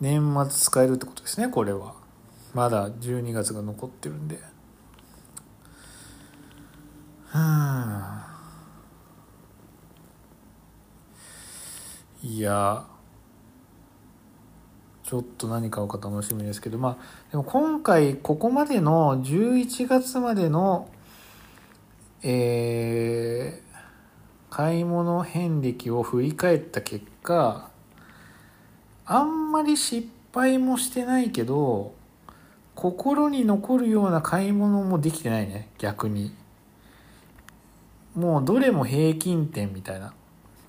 [0.00, 1.94] 年末使えるってことですねこれは。
[2.54, 4.38] まだ12月が残ってるんで。
[12.22, 12.84] いや
[15.02, 20.88] ちょっと何買うか楽しみですけどまあでも今回ここまでの11月までの
[22.22, 27.70] えー、買い物遍歴を振り返った結果
[29.04, 31.94] あんまり失敗もしてないけど
[32.74, 36.34] 心に残るような買い物もできてないね逆に。
[38.16, 40.14] もうどれも平均点みたいな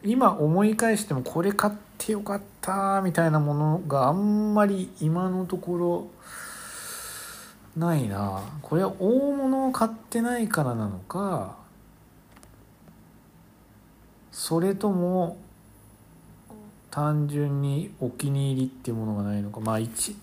[0.04, 6.08] 今思い返してもこれ買ってよかったみたいなものがあんまり今のところ
[7.78, 8.42] ないな。
[8.62, 11.56] これは大物を買ってないからなのか
[14.32, 15.38] それとも
[16.90, 19.60] 単純にお気に入りっていうものがないのか。
[19.60, 20.16] まあ1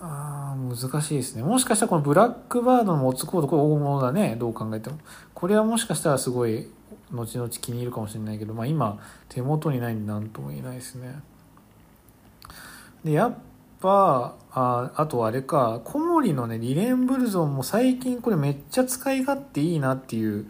[0.00, 1.42] あ難しいですね。
[1.42, 4.36] もしかしたらこのブラックバードのモツコードこれ大物だね。
[4.36, 4.98] どう考えても。
[5.32, 6.68] これはもしかしたらすごい
[7.12, 11.20] 後々気に入るかもしれないけど、まあ、今手元にないんで何とも言えないですね。
[13.04, 13.34] でやっ
[13.82, 20.48] ぱああとあれか小森のねリレンブルゾンも最近これめっちゃ使い勝手いいなっていう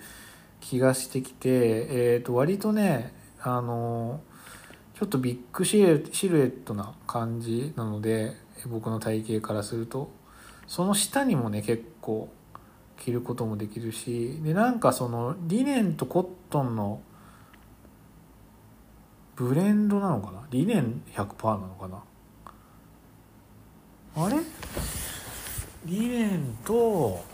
[0.60, 4.20] 気がしてきて、えー、と割とねあの
[4.94, 10.22] ちょっとビッグシルエットな感じなので僕の体型からすると。
[10.68, 12.32] その下にもね結構
[12.96, 17.02] 着ることもできるしでなんかそのリネンとコットンの
[19.36, 20.46] ブレンドなのかな？
[20.50, 22.02] リネン100%なのかな？
[24.14, 24.36] あれ？
[25.86, 27.24] リネンとこ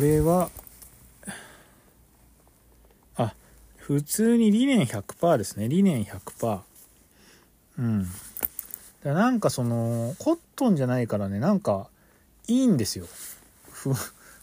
[0.00, 0.48] れは
[3.16, 3.34] あ
[3.76, 5.68] 普通にリネン100%ですね。
[5.68, 6.60] リネン100%
[7.78, 8.06] うん。
[9.02, 11.88] だなんかそのコットンじゃないからねなんか
[12.46, 13.06] いいんですよ。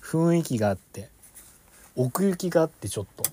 [0.09, 1.09] 雰囲気があって
[1.95, 3.23] 奥行きがあってちょっと。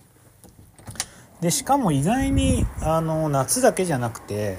[1.40, 4.56] でしかも意外にあの夏だけじゃなくて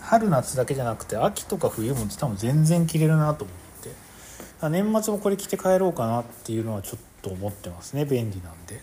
[0.00, 3.64] 春夏だけじゃなくて秋とか冬も多分全然着れるなと思って。
[4.70, 8.80] 年末もこれ着て帰ろうかなっていうのはちょっと思ってますね便利なんで、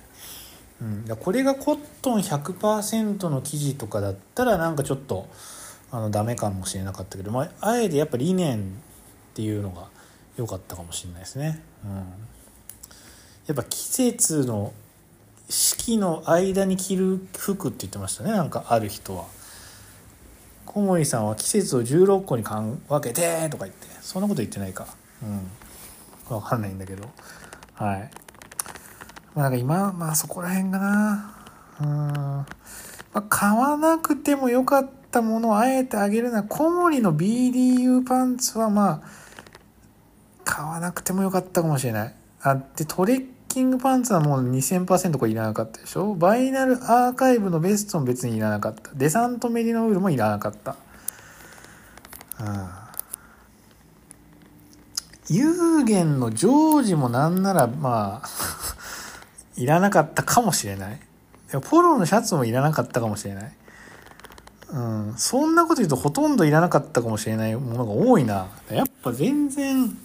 [0.81, 5.27] うん、これがコットン100%の生地とかだったらなんかちょっと
[5.91, 8.63] あのダメかもしれなかったけど、まあ、あえてやっぱリネンっ
[9.33, 9.87] ていうのが
[10.37, 12.03] 良かったかもしれないですね、うん、
[13.47, 14.73] やっぱ季節の
[15.49, 19.25] 四季の間に着る服って言ってましたねなんかある人は。
[20.65, 23.87] 小森さんは季節を16個に分けてとか言って。
[24.01, 24.87] そんなこと言ってないか。
[25.21, 25.51] うん。
[26.29, 27.09] 分かんないんだけど。
[27.73, 28.09] はい。
[29.35, 31.35] まあなんか今まあそこら辺かな。
[31.81, 32.45] うん、ま
[33.13, 39.07] あ、買わなくてもよかったものをあえてあげるな小森の BDU パンツはまあ
[40.45, 42.15] 買わなくてもよかったかもしれない。
[42.43, 46.15] あでトレッキングパンツはもう2000%これいらなかったでしょ？
[46.15, 48.91] バイナルアーカイブのベストも別にいらなかった。
[48.95, 50.75] デサントメリノウールもいらなかった。
[52.39, 52.91] あ
[55.29, 58.29] 有限のジョージもなんならまあ
[59.55, 60.99] いらなかったかもしれない。
[61.69, 63.51] ポロのシャツもいらなかったかもしれない。
[64.71, 65.13] うん。
[65.17, 68.47] そんなこと言うとほとんどいらなかったかもしれないものが多いな。
[68.71, 69.95] やっぱ全然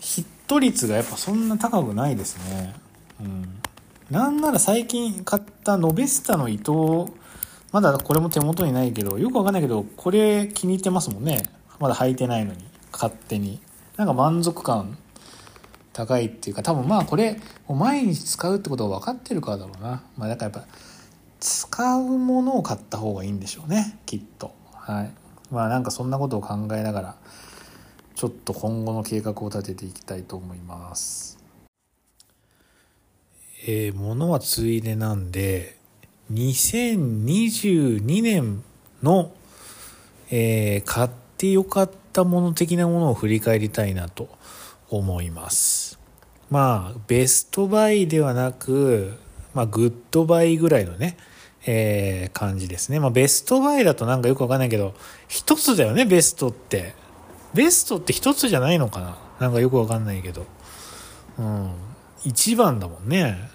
[0.00, 2.74] ヒット率がやっぱそんな高くないですね。
[3.20, 3.62] うん。
[4.10, 7.08] なんなら最近買ったノベスタの糸
[7.70, 11.44] まだこれも手元にないけどよくわかんないけどこれ気に入ってますもんね。
[11.78, 13.60] まだ履いてないのに勝手に。
[13.96, 14.98] なんか満足感
[15.92, 20.74] 高いっていうか多分まあこれ毎日使うってことが分かってるからだろうな、まあ、だからやっぱ
[21.38, 24.52] 使うものを買った方がいいんでしょうねきっと。
[24.74, 25.12] はい。
[25.52, 27.16] まあなんかそんなことを考えながら
[28.20, 31.38] ちょっと今後の計画を立てていきたいと思います。
[33.66, 35.78] えー、物はついでなんで
[36.30, 38.62] 2022年
[39.02, 39.32] の、
[40.30, 44.28] えー、買ってよかったもの的なものを振り返りたいなと
[44.90, 45.98] 思います。
[46.50, 49.14] まあ best buy ではなく、
[49.54, 51.16] まあ、 good buy ぐらいのね、
[51.64, 53.00] えー、感じですね。
[53.00, 54.92] まあ best buy だとなんかよくわかんないけど
[55.26, 56.99] 一つだよねベストって。
[57.54, 59.16] ベストって一つじゃないのかな？
[59.38, 60.46] なんかよくわかんないけど。
[61.38, 61.70] うん。
[62.24, 63.48] 一番だもんね。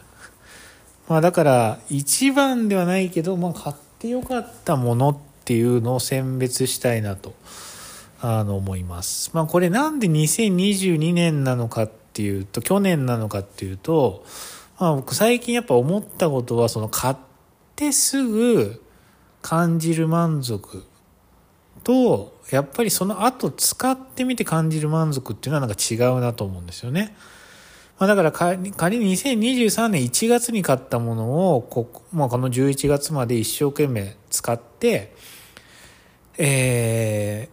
[1.08, 7.34] まあだから一番ではないけど、まあ、買ってよかったものっていうのを選別したいなと
[8.22, 9.30] あの思います。
[9.34, 14.26] まあこれなんで2022年なのかっていうと去年なのかっていうと、
[14.80, 17.16] まあ、僕最近やっぱ思ったことはその買っ
[17.76, 18.82] てすぐ
[19.44, 20.84] 感じる満足
[21.86, 27.16] とやっぱりその後使ってみて感じる満足っていうのはなんか違うなと思うんですよね。
[27.98, 35.16] まあ、だから仮に2023年1月に買ったものをこ,、まあ、この11月まで一生懸命使って、
[36.38, 37.48] え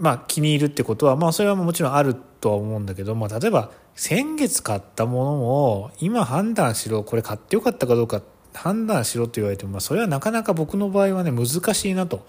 [0.00, 8.22] ー、まあ気に入るってことは、まあそれはもちろんあるとは思うんだけど、まあ例えば先月買ったものを今判断しろ、これ買ってよかったかどうか
[8.54, 12.26] 判断しろと言われても、まあそれはなかなか僕の場合はね難しいなと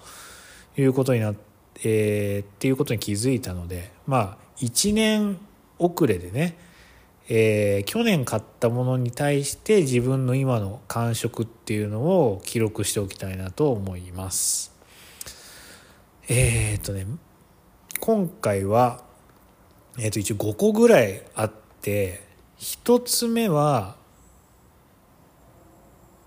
[0.78, 1.48] いうことになって、
[1.84, 5.38] えー、っていうことに気づいたので、まあ1年
[5.78, 6.58] 遅れでね、
[7.30, 14.74] えー、去年買ったものに対して自分の今の感触っていうのを記録しておきたいなと思います。
[16.30, 17.06] えー、っとね
[18.00, 19.04] 今回は
[20.00, 21.52] えっ、と一応5個ぐらいあっ
[21.82, 22.22] て
[22.60, 23.96] 1つ目は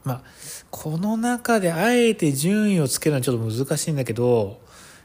[0.04, 0.22] まあ
[0.70, 4.60] この中であえて順位をつけるのはちょっと難しいんだけど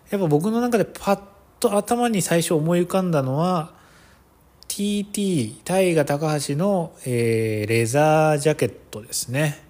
[0.10, 1.20] やっぱ僕の中でパッ
[1.60, 3.74] と頭に最初思い浮かんだのは
[4.68, 9.64] TT 大河高橋の、えー、レザージャケットですね。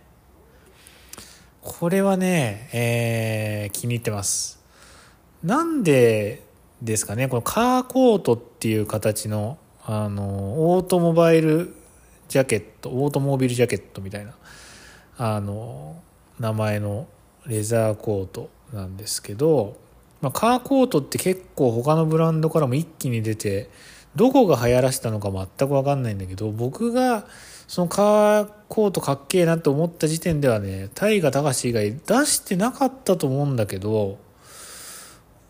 [1.61, 4.59] これはね、えー、気に入ってます。
[5.43, 6.43] なんで
[6.81, 11.75] ですかねこのカーコートっていう形のあのオートモバイル
[12.27, 14.33] ジャケットオートモービルジャケットみたいな。
[15.17, 16.01] あの
[16.39, 17.07] 名前の
[17.45, 19.77] レザーコートなんですけど、
[20.21, 23.69] まあ、カーコートって結構他のブランドからも一気に出て
[24.15, 27.25] どこが流行らせたのか全く分かんないんだけど僕が
[27.67, 34.17] そのカーコートかっけえなって思った時点ではね大河隆以外出してなかったと思うんだけど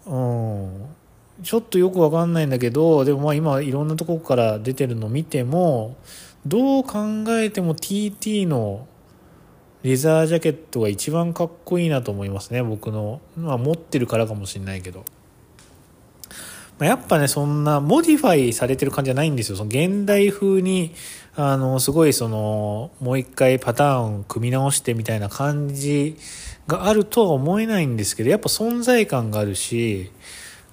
[0.05, 0.95] うん。
[1.43, 5.97] ちょっとよく分かんないんだけどでもまあ今いろんなとこから出てるの見ても
[6.45, 8.87] どう考えても TT の
[9.85, 15.05] レザージャケットが一番かっこいいなと思いますね僕の、まあ、持ってるからかもしれないけど。
[16.79, 19.57] まやっぱね、そんな、 modify されてる感じじゃないんですよ。
[19.57, 20.91] その現代風に、
[21.35, 26.17] あの、すごいその、もう一回パターンを組み直してみたいな感じ
[26.67, 30.11] があるとは思えないんですけど、やっぱ存在感があるし、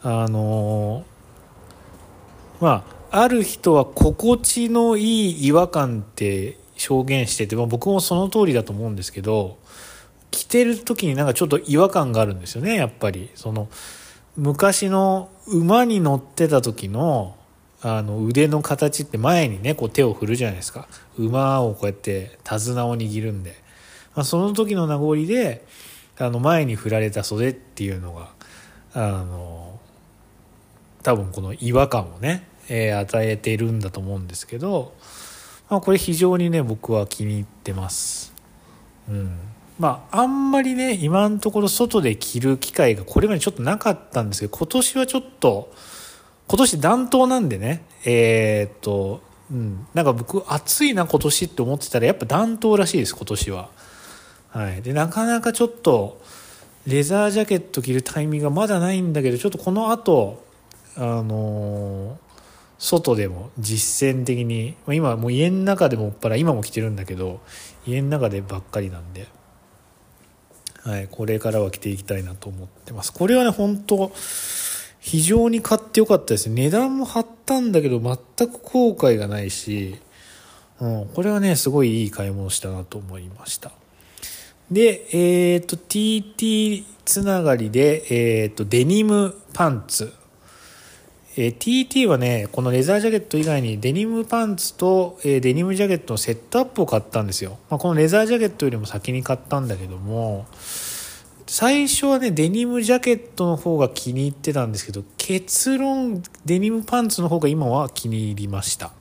[0.02, 1.04] あの、
[2.60, 6.56] まあ、ある人は心地のいい違和感って
[6.89, 9.59] 表現してて、まあ、僕もその通りだと思うんですけど、
[10.30, 13.30] 着てる時になんかちょっと違和感があるんですよね、やっぱり。
[13.35, 13.68] その、
[14.37, 17.37] 昔の馬に乗ってた時の
[17.85, 20.87] あの腕の形って前にねこう手を振るじゃないですか
[21.18, 23.57] 馬をこうやって手綱を握るんで、
[24.14, 25.66] まあ、その時の名残で
[26.16, 28.30] あの前に振られた袖っていうのが
[28.95, 29.80] あの
[31.03, 34.95] 多分この違和感をね、えー、与えてるんだと思うんですけど、
[35.81, 38.33] これ非常にね僕は気に入ってます。
[39.09, 39.39] うん
[39.79, 45.73] まあ、あんまりね、今のところ外で着る機会がこれまでちょっとなかったんですけど、今年はちょっと、
[46.47, 53.70] 今年暖冬なんでね、えー、っと、うん、なんか僕、暑いな今年って思ってたら、やっぱ暖冬らしいです、今年は。
[54.51, 54.83] はい。
[54.83, 56.20] で、なかなかちょっと、
[56.87, 60.45] レザージャケット着るタイミングがまだないんだけど、ちょっとこの後、
[60.97, 62.32] あのー、
[62.83, 67.41] 外でも実践的に、今もう家の中でもっぱら今も着てるんだけど、
[67.87, 69.28] 家の中でばっかりなんで、
[70.83, 73.12] はい、これからは着ていきたいなと思ってます。
[73.12, 74.11] これはね、本当
[74.99, 76.51] 非常に買ってよかったです。
[76.51, 78.16] 値段も張ったんだけど、全
[78.51, 80.01] く後悔がないし、
[80.80, 83.70] うん、これはね、すごいいい買い物したなと思いました。
[84.72, 90.12] で、えっ、ー、と、TT つながりで、えっ、ー、と、デニムパンツ。
[91.35, 97.59] えー、TT はね、このレザージャケット以外にデニムパンツと、えー、デニムジャケットのセットアップを買ったんですよ。
[97.70, 100.47] まあ、このレザージャケットよりも先に買ったんだけども、
[101.47, 108.93] 最初はね、デニムジャケットの方が気に入ってたんですけど、結論、デニムパンツの方が今は気に入りました。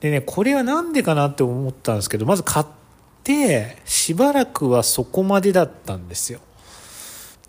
[0.00, 2.66] でね、これはなんでかなって思ったんですけど、まず買っ
[3.24, 6.40] て、しばらくはそこまでだったんですよ。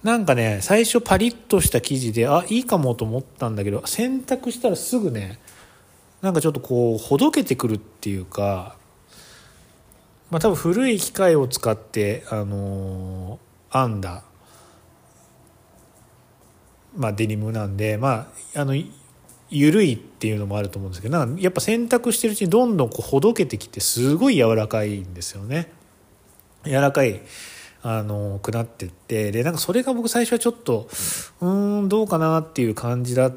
[0.03, 5.39] なんかね、最初パリッとした生地で、あ、いいかもと思ったんだけど、洗濯したらすぐね、
[6.21, 8.75] なんかちょっとこう、ほどけてくるっていうか、
[10.29, 14.23] まあ多分古い機械を使って、あのー、編んだ、
[16.97, 18.75] まあデニムなんで、まあ、あの、
[19.49, 25.71] 緩いっていうのもあると思うんですけど、なんかやっぱ洗濯してるうちにどんどんこうほどけてきて、すごい柔らかいんですよね。
[26.65, 27.21] 柔らかい。
[27.85, 30.87] あのくなってってでなんかそれが僕最初はちょっと
[31.41, 33.33] うーんどうかなっていう感じだっ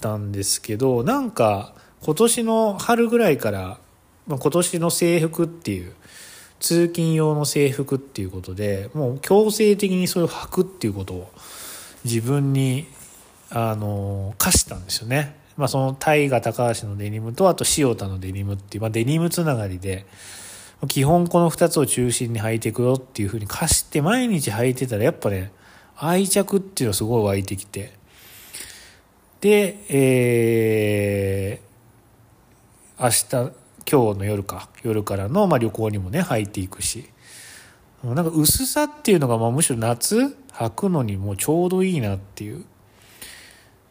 [0.00, 3.78] たんですけどなんか今年の春ぐらいから、
[4.26, 5.92] まあ、今年の制服っていう
[6.58, 11.30] 通勤用の制服っていうことでもう強制的にそれを履くっていうことを
[12.04, 12.86] 自分に
[13.50, 15.36] あの課したんですよね。
[15.58, 20.06] まあ、そのタイガ高橋のデニムとあと塩田のデニムっていう、まあ、デニムつながりで
[20.88, 25.52] 基本この2つを中心に履いていくよっていう風に貸して毎日履いてたらやっぱね
[25.96, 27.92] 愛着っていうのはすごい湧いてきて。
[29.40, 33.52] でえー、明日
[33.90, 34.68] 今日の夜か。
[34.84, 37.08] 夜からの、まあ、旅行にもね履いていくし。
[38.04, 42.64] なんか薄さっていうのが、まあ、むしろ夏履くのにもうちょうどいいなっていう。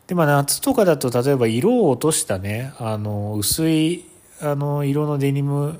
[0.07, 4.05] でまあ夏とかだと例えば色を落としたねあの薄い
[4.41, 5.79] あの色のデニム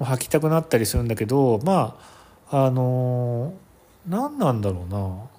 [0.00, 1.98] 履きたくなったりするんだけどま
[2.50, 3.54] ああの
[4.06, 5.30] 何なんだろうな。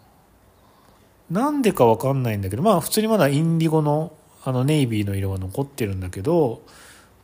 [1.30, 4.14] なんでか分かんないんだけどまあ普通にまだインディゴの
[4.46, 6.62] あのネイビーの色が残ってるんだけど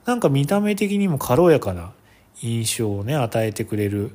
[0.05, 1.93] なんか見た目的にも軽やかな
[2.41, 4.11] 印象をね与えてくれる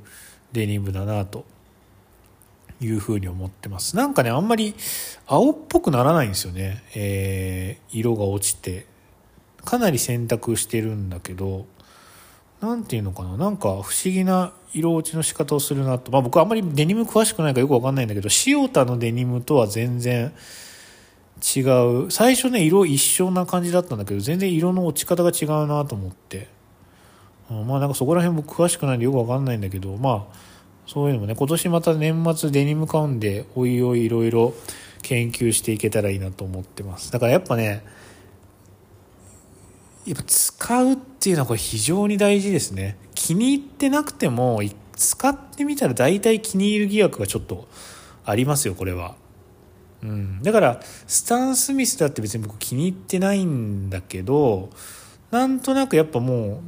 [0.52, 1.46] デニムだなと
[2.82, 3.96] いうふうに思ってます。
[3.96, 4.74] なんかねあんまり
[5.26, 8.86] 青っぽくならないんですよね、えー、色が落ちて。
[9.64, 11.66] かなり選択してるんだけど。
[12.60, 13.36] 何ていうのかな？
[13.36, 16.10] なんか不思議な色落ちの仕方をするなと。
[16.10, 20.32] まあ僕あんまりデニム詳しくないからよくわかんないんだけど塩田のデニムとは全然
[21.56, 22.10] 違う。
[22.10, 26.48] 最初ね色一緒な感じだったんだけど全然色の落ち方が違うなと思って。
[27.48, 30.36] まあなんかそこら辺も詳しくないんでよくわかんないんだけどまあ
[30.86, 34.52] そういうのもね今年また年末デニム買うんでおいおいいろいろ
[35.00, 37.10] 研究していけたらいいなと思ってます。
[37.12, 37.84] だからやっぱね
[40.08, 42.96] やっぱ使うっていうのはこれ非常に大事ですね。
[43.14, 44.62] 気に入ってなくても
[44.96, 47.68] 使ってみたら大体気に入る疑惑がちょっと
[48.24, 49.16] ありますよこれは。
[50.02, 54.70] うん、だからスタン・スミスだって別に僕気に入ってないんだけど
[55.30, 56.62] なんとなくやっぱも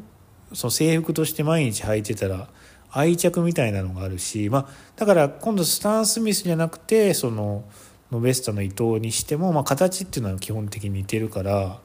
[0.52, 2.48] うその制服として毎日履いてたら
[2.90, 4.66] 愛着みたいなのがあるし、まあ、
[4.96, 7.64] だから今度スタン・スミスじゃなくてその
[8.10, 11.78] ノベスタの伊藤にしても、まあ、形っていうのは基本的に似てるから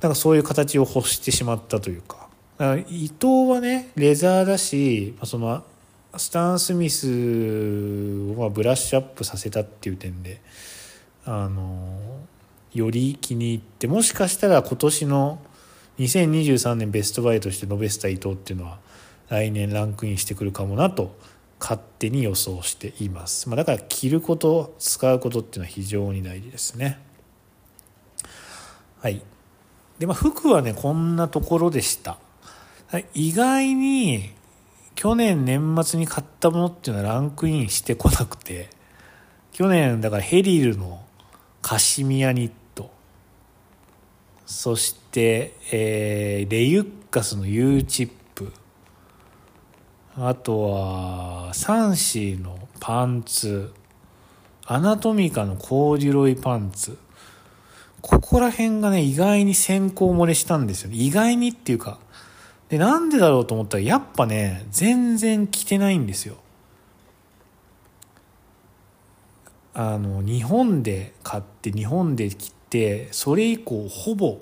[0.00, 2.20] なんかそういう形を欲してしまったというか。
[2.60, 5.64] か伊藤はねレザーだし、その
[6.16, 7.06] スタン・スミス
[8.36, 10.42] をブラッシュアップさせたっていう点で
[11.24, 11.98] あの
[12.74, 15.38] より気に入ってもしかしたら今年の
[15.98, 18.78] 2023年ベストバイとしてノベスタ伊藤っていうのは
[19.28, 21.16] 来年ランクインしてくるかもなと
[21.60, 26.98] 勝手に予想しています、まあ、だから着ること使うことっていうのは非常に大事ですね。
[29.00, 29.22] はい。
[30.00, 32.16] でまあ服はねこんなところでした。
[33.14, 34.30] 意外に
[34.96, 38.70] 去年年末に買ったものっていうのはランクインしてこなくて、
[39.52, 41.00] 去年だからヘリルの
[41.62, 42.90] カシミヤニット、
[44.46, 48.52] そして、えー、レユッカスの U チップ、
[50.16, 53.72] あとはサンシーのパンツ、
[54.64, 56.98] アナトミカのコーデュロイパンツ、
[58.02, 60.96] ここら辺がね、意外に先行漏れしたんですよね。
[60.96, 61.98] 意外にっていうか、
[62.68, 66.36] で、なんでだろうと思ったら、やっぱね、全然着てないんですよ。
[69.74, 74.38] あの、日本で買って、日本で着て、それ以降、ほぼ、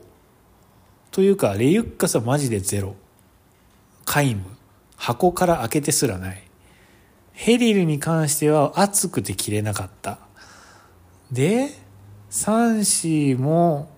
[1.11, 2.94] というか、レユッカスはマジでゼロ。
[4.04, 4.42] 皆無。
[4.96, 6.42] 箱から開けてすらない。
[7.32, 10.18] ヘリルに関しては熱くて着れなかった。
[11.30, 11.70] で、
[12.30, 13.90] サンシーも、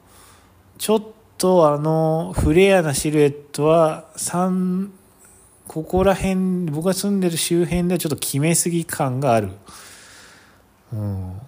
[0.79, 1.03] ちょっ
[1.39, 4.91] と、あのフレアなシルエットは3
[5.67, 9.51] ここら辺僕が住んでる周辺ではちょっと決めすぎ感がある、
[10.93, 11.41] うん、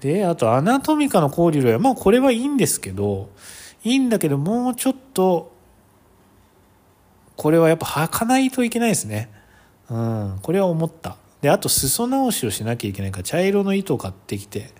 [0.00, 3.30] であとアナトミカのコーデュロイはまあこれはいいんですけど
[3.84, 5.50] いいんだけどもうちょっと
[7.36, 9.30] これはやっぱ履かないといけないですね。
[9.88, 10.38] うん。
[10.42, 11.16] これは思った。
[11.40, 14.72] であと裾直しをしなきゃいけないから茶色の糸を買ってきて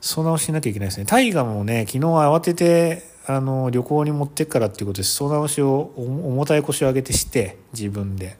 [0.00, 1.04] そ直しなきゃいけないですね。
[1.04, 8.36] 大河もね、昨日慌てて、あの、旅行に持ってくからっていうことで、裾直しを、重たい腰を上げてして、自分で。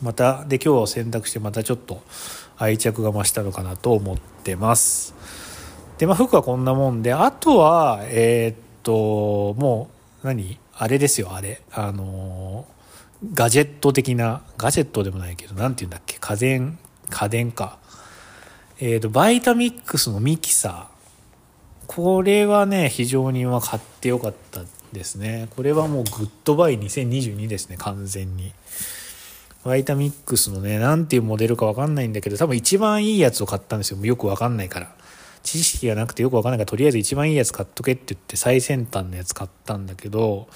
[0.00, 2.02] また、で、今日を選択して、またちょっと
[2.58, 5.14] 愛着が増したのかなと思ってます。
[5.96, 9.88] で、まあ、服はこんなもんで、あとは、えー、っと、も
[10.22, 10.58] う、何？
[10.74, 11.62] あれですよ、あれ。
[11.72, 12.66] あの、
[13.34, 16.78] ガジェット的な、ガジェットでもないけど、なんて言うんだっけ、家電、
[17.08, 17.78] 家電か。
[18.80, 20.98] えっ、ー、と、バイタミックスのミキサー。
[21.88, 24.62] これはね、非常に買ってよかった
[24.92, 25.48] ですね。
[25.56, 28.52] これはもう good buy 2022ですね、完全に。
[29.64, 33.98] バイタミックスのね、なんていうモデルかわかんないんだけど、多分一番いいやつを買ったんですよ。
[34.04, 34.94] よくわかんないから。
[35.42, 40.48] 知識がなくてよくわかんないから、とりあえず一番いいやつ買っとけって言って最先端のやつ買ったんだけど、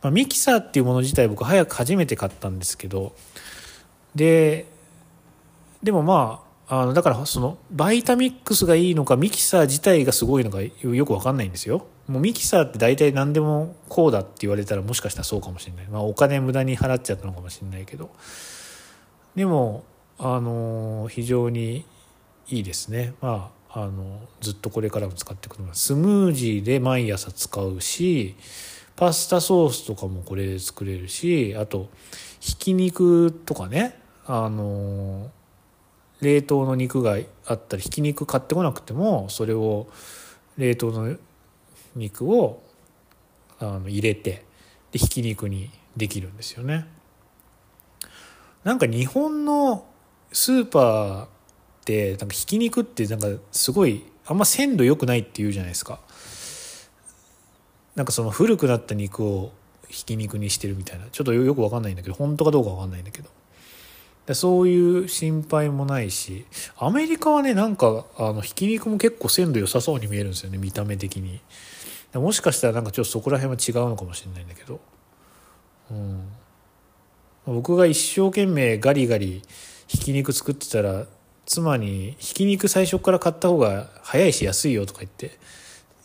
[0.00, 3.16] まあ、ミキサーっていうもの自体僕早く初めて買ったんですけど、
[4.14, 4.66] で、
[5.82, 11.86] でもまあ、あのだからそのバイタミックスがいいのかミキサー自体がすごいのかよく分かんないんですよ。
[12.08, 18.10] もうミキサーって大体何でもこうだって言われたらもしかしたらそうかもしれない、まあ、お金無駄に払っちゃったのかもしれないけど。
[19.34, 19.84] でも
[20.18, 21.84] あの非常に
[22.48, 23.14] いいですね。
[23.20, 28.36] まああのずっとこれからも使っていくと思いますスムージーで毎朝使うし
[28.94, 31.88] パスタソースとかもこれで作れるしあと
[32.38, 33.98] ひき肉とかね。
[34.26, 35.30] あの
[36.24, 39.86] 冷凍の肉があったりひき肉買ってこなくてもそれを
[40.56, 41.16] 冷凍の
[41.94, 42.62] 肉を
[43.60, 44.44] あの入れて
[44.90, 46.86] でひき肉にできるんですよね。
[48.64, 49.86] なんか日本の
[50.32, 51.28] スーパーっ
[51.84, 56.00] てなんかひき肉ってなんかすごいあんま鮮度良くないって言うじゃないですか。
[57.94, 59.52] なんかその古くなった肉を
[59.88, 61.06] ひき肉にしてるみたいな。
[61.12, 63.28] ちょっとよく分かんないんだけど本当かどうか分かんないんだけど。
[64.26, 66.46] でそういう心配もないし
[66.78, 71.40] アメリカはねなんかあのひき肉も結構鮮度良さそうに見えるんですよね見た目的に。
[72.14, 74.80] もしかしたらなんかちょっとそこら辺は違うのかもしれないんだけど。
[75.90, 76.28] うん。
[77.46, 79.42] 僕が一生懸命ガリガリ
[79.86, 81.06] ひき肉作ってたら
[81.44, 85.38] 妻に「ひき肉最初から買った方が早いし安いよ」とか言って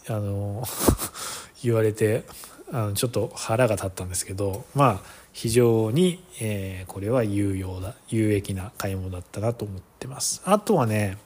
[0.08, 0.68] あの
[1.64, 2.26] 言われて
[2.72, 10.42] あのちょっと腹が立ったんですけどまあ非常に、え、これは有用だ有益な買い物だったなと思ってます。
[10.46, 11.18] あとはね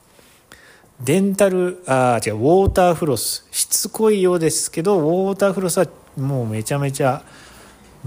[1.00, 3.46] デンタルあ違うウォーターフロス。
[3.50, 5.86] しつこいようですけどウォーターフロスは
[6.16, 7.22] もうめちゃめちゃ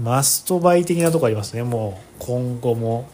[0.00, 1.62] マストバイ的なとこありますね。
[1.62, 3.08] もう今後も。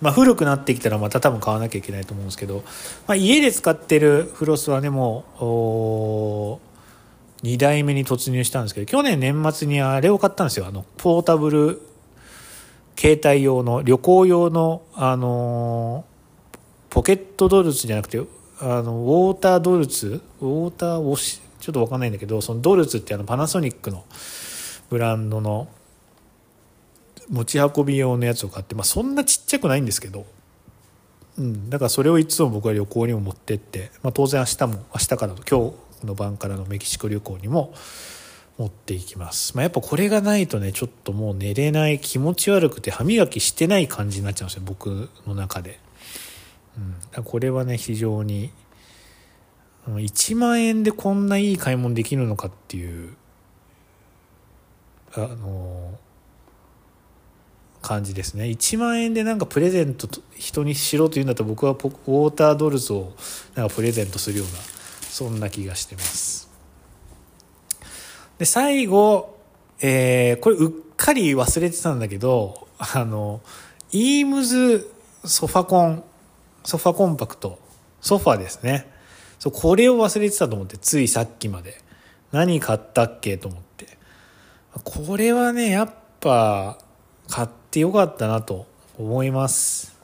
[0.00, 2.62] まあ、古くなってきたらまた多分買わなきゃいけないと思うんですけど、
[3.08, 5.44] まあ、家で使ってるフロスはねもう
[7.44, 10.66] 2代目に突入したんですけど去年年末にあれを買ったんですよ。
[10.66, 11.87] あのポータブル
[12.98, 16.04] 携帯用の旅行用のあの
[16.90, 18.18] ポケットドルツじゃなくて
[18.60, 20.20] あのウォータードルツ？
[20.40, 24.04] ウォーターウォシちょっと分かんないんだけどそのドルツってあのパナソニックの
[24.90, 25.68] ブランドの
[27.30, 30.24] 持ち運び用のやつを買って、まあ、そんなちっちゃくないんですけど、
[31.38, 37.74] うん、だからそれをいつも僕は旅行にも持ってって、まあ、当然明日も明日からの今日の晩からのメキシコ旅行にも
[38.58, 45.78] 持っていきます、まあ、やっぱこれがないとねちょっともう寝れない気持ち悪くて歯磨きしてない感じになっちゃうんですよ僕の中で、
[47.16, 48.50] うん、これはね非常に
[49.86, 53.14] 1万円でこんないい買い物できるのかっていう
[55.14, 55.98] あの
[57.80, 58.44] 感じですね。
[58.44, 63.14] 1万円でなんかプレゼント人にしろというんだったら僕はウォータードルズを
[63.54, 64.52] なんかプレゼントするような
[65.00, 66.47] そんな気がしてます。
[68.38, 69.38] で最後、
[69.80, 73.40] えー、これうっかり忘れてたんだけどあの
[73.92, 74.90] イームズ
[75.24, 76.04] ソファコン
[76.64, 77.58] ソファコンパクト
[78.00, 78.90] ソファですね
[79.38, 81.80] そうこれを忘れてたと思ってついさっきまで
[82.32, 83.86] 何買ったっけと思って
[84.84, 86.78] これはねやっぱ
[87.28, 88.66] 買ってよかったなと
[88.98, 89.96] 思います。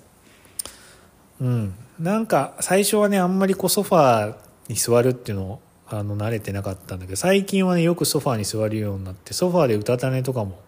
[1.40, 1.74] うん。
[1.98, 4.36] なんか最初はね、あんまりこうソファー
[4.68, 10.60] に座るっていうのをあの慣れてなかったんだけど、最近はね、よくソファーに座るようになって、ソファーでうたた寝とかも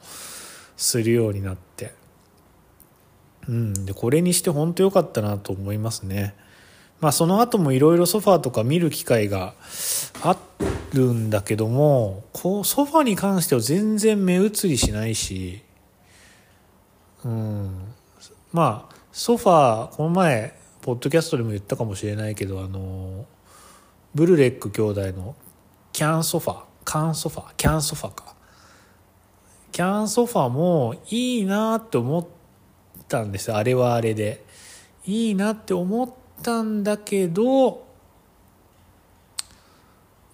[0.76, 1.94] するようになって、
[3.48, 3.86] うん。
[3.86, 6.34] で、これにして本当良かったなと思いますね。
[7.00, 9.54] まあその後もいろいろソファーとか見る機会が
[10.22, 10.36] あ
[10.92, 15.62] るんだけども、こうソファーに関しては全然目移りしないし、
[17.24, 17.94] うん、
[18.52, 23.26] まあソファーこの前ポッドキャストでも言ったかもしれないけどあの
[24.16, 25.34] ブルレック兄弟の
[25.92, 28.34] キャンソファーカンソファキャンソファか
[29.72, 32.26] キャンソファもいいなって思っ
[33.08, 34.42] たんですあれはあれで
[35.04, 36.10] いいなって思っ
[36.42, 37.84] たんだけど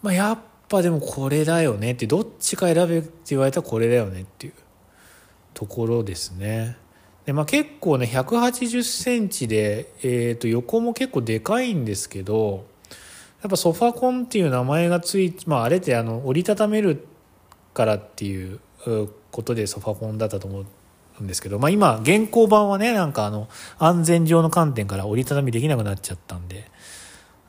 [0.01, 4.53] まあやっぱでもこれだよねってどっちか選べって言われたらこれだよねっていう
[5.55, 6.76] ところですね。
[7.26, 12.70] でまあ、結構ね180センチで、えー、と横も結構でかいんですけど
[13.43, 17.07] やっぱソファコンっていう名前がついて、まあ、あれってあの折りたためる
[17.74, 18.61] からっていう
[19.30, 20.64] ことでソファコンだったと思
[21.20, 26.70] うんですけど、まあ、今現行版はねなんかあの安全上の観点から折りたたみできなくなっちゃったんで、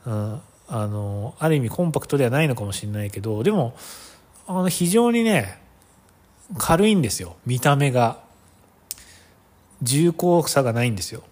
[0.06, 3.76] うん、あのある意味コンパクトではないのかもしれないけどでも
[4.46, 5.58] あの非常にね
[6.58, 7.36] 軽いんですよ。
[7.46, 8.22] 見た目が。
[9.82, 11.22] 重厚さがないんですよ。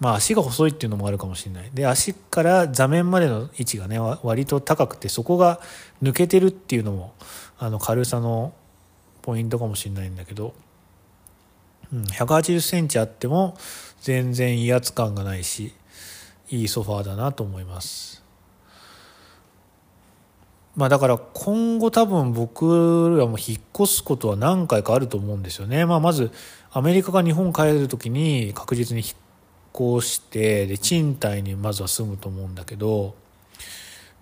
[0.00, 1.70] まあ足が細いっていうのもあるかもしれない。
[1.74, 5.60] で足から座面までの位置がね割と高くてそこが
[6.02, 7.14] 抜けてるっていうのも
[7.58, 8.52] あの軽さの
[9.22, 10.54] ポイントかもしれないんだけど、
[11.92, 13.56] うん、180センチあっても
[14.00, 15.72] 全然威圧感がないし
[16.48, 18.22] いいソファーだなと思います。
[20.76, 25.84] まあだから今後多分僕らも引っ越すことは何回かあると思うんですよね。
[25.86, 26.30] まあまず
[26.70, 29.12] アメリカが日本帰る時に確実に引っ
[29.74, 33.14] 越してで賃貸にまずは住むと思うんだけど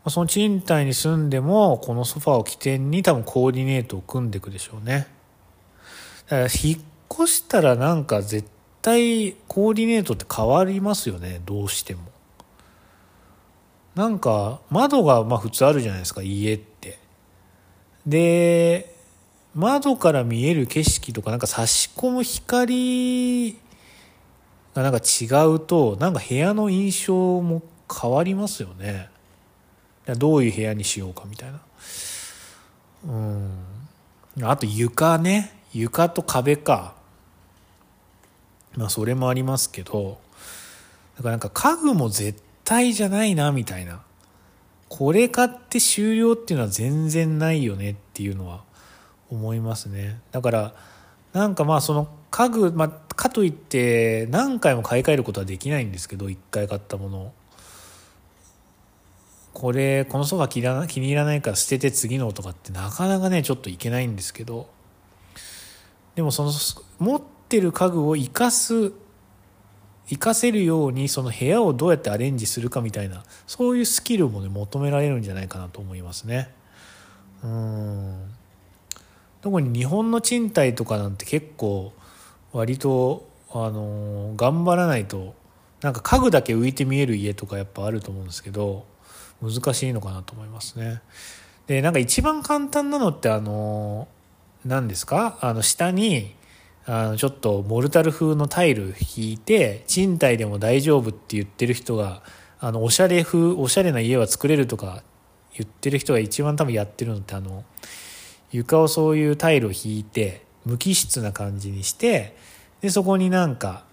[0.09, 5.09] その賃貸に住んでもこのソファーを起点に多分コーディネートを組んでいくでしょうね。
[6.29, 6.81] だから引っ
[7.13, 8.49] 越したらなんか絶
[8.83, 12.03] 対コーディネートって変わりますよねどうしても。
[13.97, 16.99] なんか窓がまあ普通あるじゃないですか家って
[18.07, 18.95] で
[19.55, 23.57] 窓から見える景色とかなんか差し込む光
[24.83, 27.63] がなんか違うとなんか部屋の印象も
[27.93, 29.09] 変わりますよね。
[30.19, 31.61] どういう部屋にしようかみたいな。
[33.09, 33.51] うん。
[34.43, 35.53] あと床ね。
[35.73, 36.95] 床と壁か。
[38.77, 40.19] まあそれもありますけど。
[41.17, 44.03] だからなんか家具も絶対じゃないなみたいな。
[44.89, 48.63] これ買って終了っていうのは全然ないよねっていうのは
[49.31, 50.21] 思いますね。
[50.31, 50.75] だから
[51.37, 57.35] なんかまあその家具、まあ、かといって何回も買い替えることはできないんですけど1回買ったもの
[59.53, 64.75] これこのソファ気に入らないから捨てて次のとかってなかなかねちょっといけないんですけど。
[66.15, 66.53] でもその
[66.99, 68.93] 持ってる家具を生かす
[70.09, 76.51] 活かせるようにその部屋をどうやってアレンジするかみたいなそういうスキルもね求められるんじゃないかなと思いますね。
[77.45, 78.36] うん。
[79.43, 81.93] 特に日本の賃貸とかなんて結構
[82.53, 85.35] 割とあの頑張らないと
[85.83, 88.85] なんか家具だけ浮いて見える家とかやっぱあると思うんですけど
[89.43, 91.03] 難しいのかなと思いますね。
[91.67, 94.09] でなんか一番簡単なのってあの
[94.65, 95.39] 何ですか？
[95.41, 96.35] あの下に
[96.87, 102.23] あのちょっとモルタル風のタイル引いて賃貸でも大丈夫って言ってる人が
[102.59, 105.03] あのおしゃれ風おしゃれな家は作れるとか
[105.57, 107.65] 言ってる人が一番多分やってるのってあの
[108.53, 112.37] 床をそういうタイルを引いて無機質な感じにして
[112.81, 113.85] でそこになんか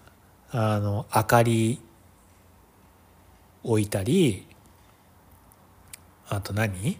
[0.50, 1.80] あの明かり
[3.62, 4.46] 置いたり
[6.28, 6.96] あと何？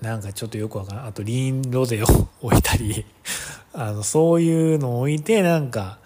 [0.00, 1.06] なんかちょっとよくわからん。
[1.06, 2.06] あとリーンロゼを
[2.40, 3.06] 置いたり。
[3.72, 5.98] あのそういうのを置いてなんか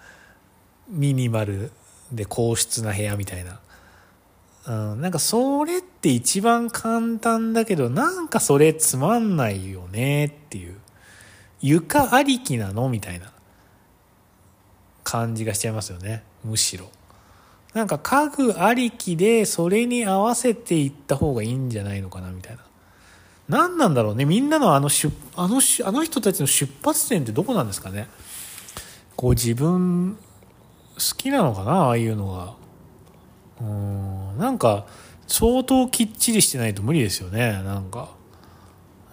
[0.87, 1.71] ミニマル
[2.13, 3.59] で硬質な部屋みたいな、
[4.93, 10.75] うん、なんかそれって一番簡単だけどなんかそれつまんないよねっていう
[11.61, 13.31] 床ありきなのみたいな
[15.03, 16.89] 感じがしちゃいますよねむしろ。
[17.73, 22.63] なんか家具ありきでそれに合わせていった方がいいんじゃないのかなみたいな。
[23.49, 28.07] 何なんだろうねみんなのあの出あのあの人たちの出発点ってどこなんですかね。
[29.15, 30.17] こう自分
[30.95, 32.55] 好きなのかなああいうのが。
[33.59, 34.85] うんなんか
[35.27, 37.61] 相当きっちりしてないと無理ですよね。
[37.63, 38.15] なんか。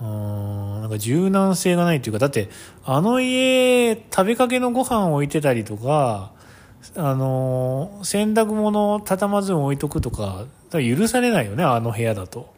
[0.01, 0.81] うん。
[0.81, 2.19] なんか柔軟性がないというか。
[2.19, 2.49] だって
[2.85, 6.33] あの家食べかけのご飯置いてたりとか
[6.97, 12.53] あの洗濯物畳まずに置いとくとか許されないよねあの部屋だと。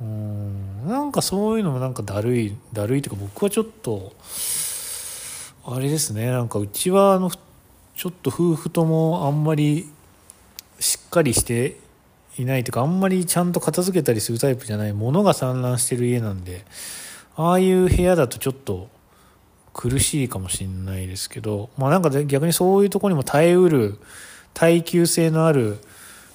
[0.00, 0.88] うーん。
[0.88, 4.12] なんかそういうのもなんかだるいだるいというか僕はちょっと
[5.64, 6.26] あれですね。
[6.30, 9.90] なんかうちはあのちょっと夫婦ともあんまり
[10.78, 11.78] しっかりして
[12.38, 16.64] いないというかあんまりちゃんと片付けたりするタイプじゃないものが散乱してる家なんで
[17.34, 18.88] ああいう部屋だとちょっと
[19.72, 23.98] 苦しいかもしれないですけどまあなんか逆にそういうとこにも耐えうる
[24.54, 25.78] 耐久性のある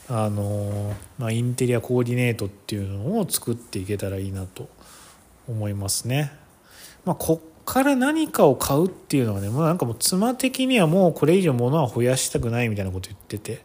[0.07, 4.69] あの、まあ、インテリアコーディネートっていうのを作っていけたらいいなと
[5.47, 6.31] 思いますね。
[7.05, 13.63] まあ、こっから何かを買うっていうのはねもうなんかもう妻的にはもうこれ以上物は増やしたくないみたいなこと言ってて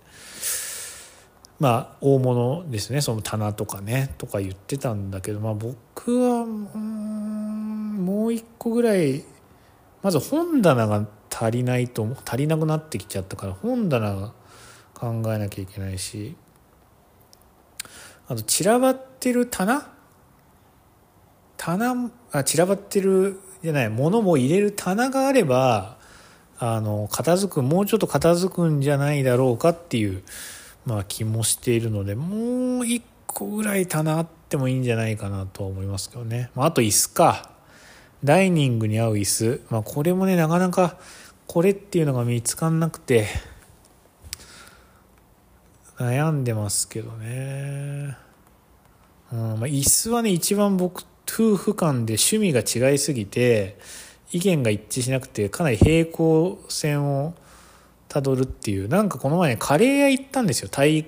[1.59, 3.01] まあ大物ですね。
[3.01, 4.15] その棚とかね。
[4.19, 6.45] とか言ってたんだけどまあ僕はう
[6.79, 9.25] んもう一個ぐらい
[10.03, 14.33] まず本棚が足りないと足りなくなってきちゃったから本棚が
[14.95, 16.37] 考えなきゃいけないし
[18.29, 19.91] あと散らばってる棚？
[21.57, 25.97] 棚あ散らばってるじゃない物も入れる棚があれば
[26.59, 30.23] あの片付くもうちょっと片付くんじゃないだろうかっていう、
[30.87, 37.51] まあ、気もしているのでもう一個ぐらい棚あってもいいんじゃないかなとは思いますけどね、まあ、あと椅子か。
[38.25, 40.97] ダイニングに合う椅子、まあ、これもねなかなか
[41.47, 43.27] これっていうのが見つかんなくて
[45.99, 48.17] 悩んでますけどね。
[49.33, 53.79] うんまあ、椅子はね、一番僕、夫婦間で趣味が違いすぎて、
[54.31, 57.35] 意見が一致しなくて、かなり平行線を
[58.17, 58.89] たどるっていう。
[58.89, 60.69] なんかこの前、カレー屋行ったんですよ。
[60.71, 61.07] タイ、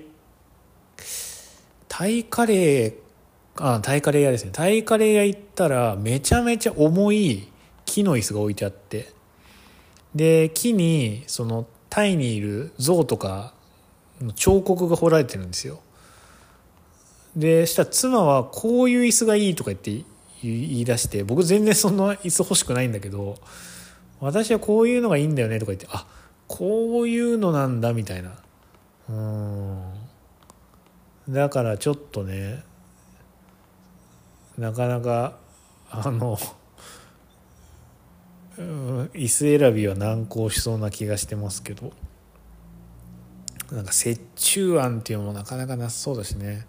[1.87, 2.93] タイカレー、
[3.55, 4.51] あ、タイカレー屋ですね。
[4.53, 7.47] タイカレー屋行ったら、めちゃめちゃ重い
[7.85, 9.11] 木の椅子が置いてあって。
[10.13, 13.53] で、木に、その、タイにいる象とか
[14.21, 15.81] の彫刻が彫られてるんですよ
[17.35, 19.91] でしたら妻はこういう椅子がいいとか言って
[20.41, 23.37] 言い出して僕全然そんな椅子欲しくないんだけど
[24.19, 26.05] 私はこういうのがいいんだよねとか言ってあ
[26.49, 28.31] こういうのなんだみたいな。
[29.07, 29.93] うん。
[31.29, 32.63] だからちょっとね
[34.57, 35.37] なかなか
[35.91, 36.37] あの
[38.57, 41.93] 椅子選びは難航しそうな気がしてますけど。
[43.71, 46.65] なんか折衷案っていうのもなかなかなさそうだしね。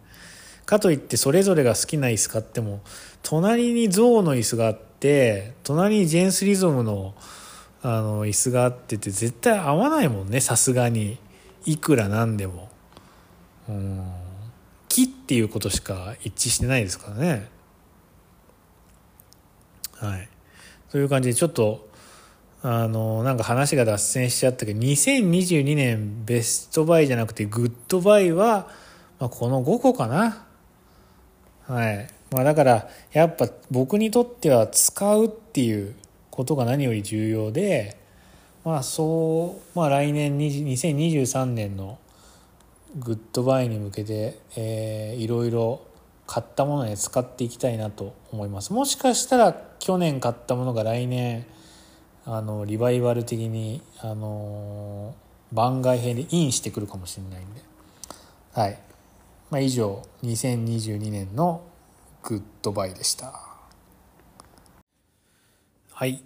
[0.67, 2.83] かといってそれぞれが好きな椅子買っても
[3.23, 7.15] 隣にゾウの椅子があって隣にジェンスリゾムの
[7.83, 11.19] あの椅子があってて絶対合わないもんねさすがに。
[11.67, 12.69] いくらなんでも。
[13.69, 14.11] うん。
[14.89, 17.49] 木っていうことしか一致してないですからね。
[19.97, 20.29] はい。
[20.91, 21.89] という感じでちょっと
[22.63, 28.69] あのなんか話が脱線しちゃったけど2022年 best buy じゃなくて good buy は、
[29.19, 30.47] まあ、この5個かな。
[31.67, 32.09] はい。
[32.33, 35.95] まあだからやっぱ僕にとっては使うっていう
[36.31, 37.97] ことが何より重要で
[38.65, 41.99] まあそうまあ来年2023年の
[42.97, 45.81] good buy に向けて、えー、いろいろ
[46.27, 48.73] 買ったもので使っていきたいなと思います。
[48.73, 51.47] もしかしたら去年買ったものが来年
[52.25, 55.15] あのリバイバル的にあの
[55.53, 57.63] 番外編でインしてくるかもしれないんで。
[58.53, 58.79] はい、
[59.51, 61.63] まあ、以上2022年の
[62.23, 63.50] Good Buy でした。
[66.01, 66.23] はい。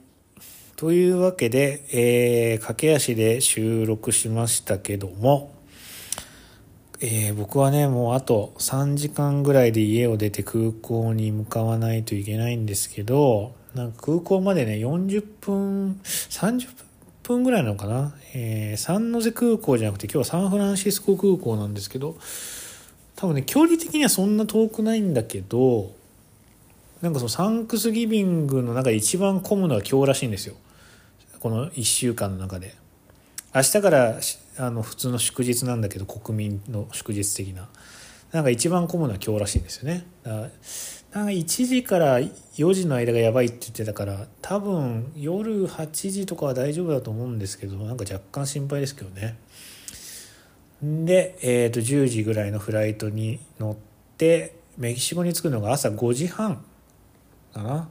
[0.76, 5.52] というわけで、えー、駆け足で収録しましたけども
[7.00, 16.68] えー、僕はねもうあと3時間ぐらいで家を出て空港に向かわないといけないんですけどなんか空港までね40分30
[17.24, 22.16] 分ぐらいなのかな、えー、サンノゼ空港じゃなくて今日はサンフランシスコ空港なんですけど
[23.16, 25.90] 多分ね距離的にはそんな遠くないんだけど
[27.04, 30.54] なんかそのサンクスギビングの中で一番混むのは今日らしいんですよ。
[31.38, 32.74] この1週間の中で。
[33.54, 34.18] 明日から
[34.56, 37.68] あの普通の祝日なんだけど国民の祝日的な。
[38.32, 40.06] なんか一番混むのは今日らしいんですよね。
[40.22, 40.50] だからなんか
[41.32, 49.36] 1時から4時の間がやばいって言ってたから多分夜8時とかは大丈夫だと思うんですけどなんか若干心配ですけどね。
[50.82, 53.76] で、えー、と10時ぐらいのフライトに乗っ
[54.16, 56.64] てメキシコに着くのが朝5時半。
[57.54, 57.88] かな。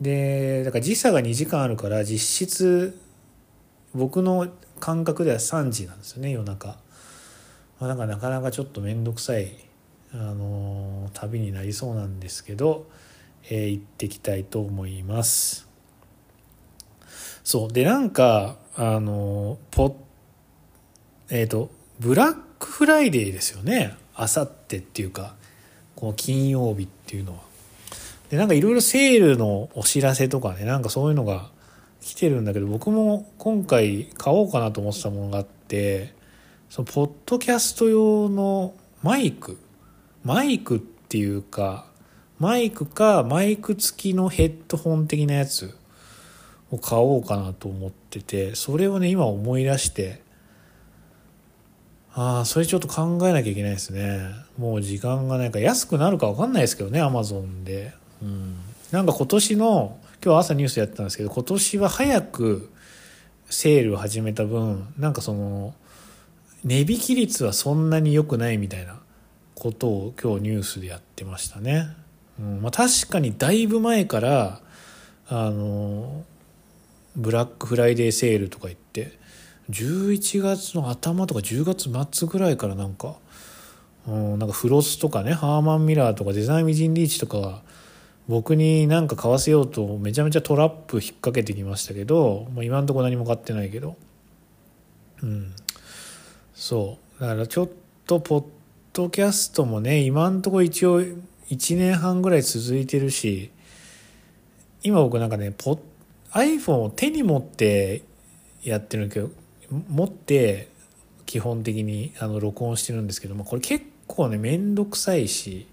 [0.00, 2.98] でだから時差が2時間あるから実質
[3.94, 4.48] 僕の
[4.80, 6.68] 感覚では3時なんですよね夜中、
[7.78, 9.54] まあ、なんかなかなかちょっと面倒くさい、
[10.12, 12.88] あのー、旅になりそうなんですけど、
[13.44, 15.68] えー、行ってきたいと思います。
[17.44, 17.72] そう。
[17.72, 19.96] でなんかあのー、ポ
[21.30, 21.70] えっ、ー、と
[22.00, 23.94] ブラックフライデーですよね。
[24.14, 25.36] あさってっていうか
[25.94, 27.51] この金曜日っていうのは。
[28.32, 31.50] でなんかいろいろセールのお知らせとかねなんかそういうのが
[32.00, 36.14] 来てるんだけど僕も今回買おうかなと思ってたものがあって
[36.70, 38.72] そのポッドキャスト用の
[39.02, 39.58] マイク。
[40.24, 41.84] マイクっていうか
[42.38, 45.76] マイクかマイク付きのヘッドホン的なやつ
[46.70, 50.22] を買おうかなと思っててそれをね今思い出して
[52.14, 54.20] ああそれちょっと考えなきゃいけないですね。
[54.56, 58.00] もう時間がないか安くなるか分かんないですけどねアマゾンで。
[58.22, 58.56] うん
[58.90, 62.70] なんか今年の今日朝ニュースやってたんですけど今年は早く
[63.48, 65.74] セールを始めた分なんかその
[66.64, 69.00] 値引き率はそんなに良くないみたいな
[69.54, 71.88] ことを今日ニュースでやってましたね。
[72.38, 74.60] うんまあ、確かにだいぶ前から
[75.28, 76.24] あの
[77.16, 79.18] ブラックフライデーセールとか言って
[79.70, 83.16] 11月の頭とか10月末ぐらいからなんか、
[84.06, 87.62] うん、なんかフロスとかねハーマンミラーとかデザインミジンリーチとか
[88.28, 93.96] 僕に何か買わせようとめちゃめちゃトラップ引っ掛けてきましたけど、まあ、今んとこ何も買ってないけど。
[95.22, 95.52] うん。
[96.54, 97.20] そう。
[97.20, 97.68] だからちょっ
[98.06, 98.44] とポッ
[98.92, 103.50] ドキャストもね今んとこ一応1年半ぐらい続いてるし
[104.82, 105.78] 今僕なんかねポ
[106.32, 108.02] iPhone を手に持って
[108.62, 109.30] やってるけど
[109.88, 110.68] 持って
[111.26, 115.66] 基本的にあの録音してるんですけどもこれ結構ね面倒くさいし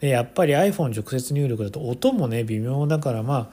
[0.00, 3.50] でやっぱり iPhone 直接入力だと音もね微妙だからま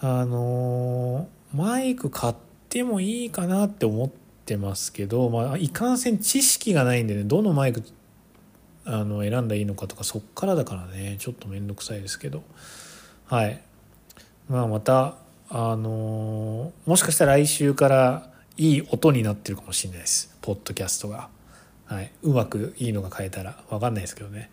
[0.00, 2.34] ああのー、マイク買っ
[2.68, 4.10] てもいいかなって思っ
[4.44, 7.82] てますけど、まあ、いかんせん知識がないんでねどのマイク
[8.84, 12.42] あの選んだらいいのかとかそっからだからねちょっと面倒くさいですけど。
[13.26, 13.60] はい。
[14.48, 15.14] まあまた
[15.48, 20.36] あのー、もしかしたら来週からいい音になってるかもしれないです。
[20.40, 21.28] ポッドキャストが、
[21.86, 23.62] はい、うまくいいのが変えたら。
[23.68, 24.50] 分かんないですけどね。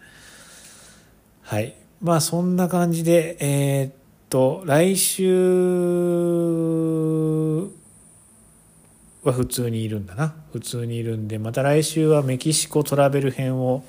[1.48, 1.76] はい。
[2.02, 3.94] まあそんな感じで、えー、っ
[4.30, 5.32] と、来週
[9.24, 10.36] は普通にいるんだな。
[10.52, 13.86] 普通にいるんで、また来週はメキシコトラベル編を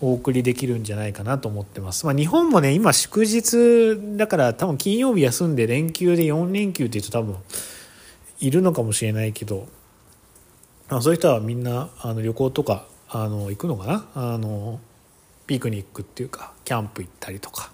[0.00, 2.06] お送りできるんじゃないかなと思ってます。
[2.06, 7.36] まあ日本もね、今祝日だから多分金曜日休んで連休で4連休って言うと多分
[8.38, 9.66] いるのかもしれないけど、
[10.88, 14.78] まあ、そういう人はみんなあの旅行とかあの行くのかなあの
[15.48, 17.70] ピクニックっていうかキャンプ行ったりとか。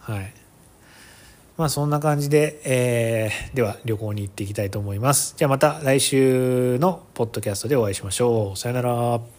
[0.00, 0.32] はい。
[1.56, 5.34] まあそんな感じで、えー、では旅行に行っていきたいと思います。
[5.36, 8.58] じゃあまた来週のポッドキャストでお会いしましょう。
[8.58, 9.35] さよなら。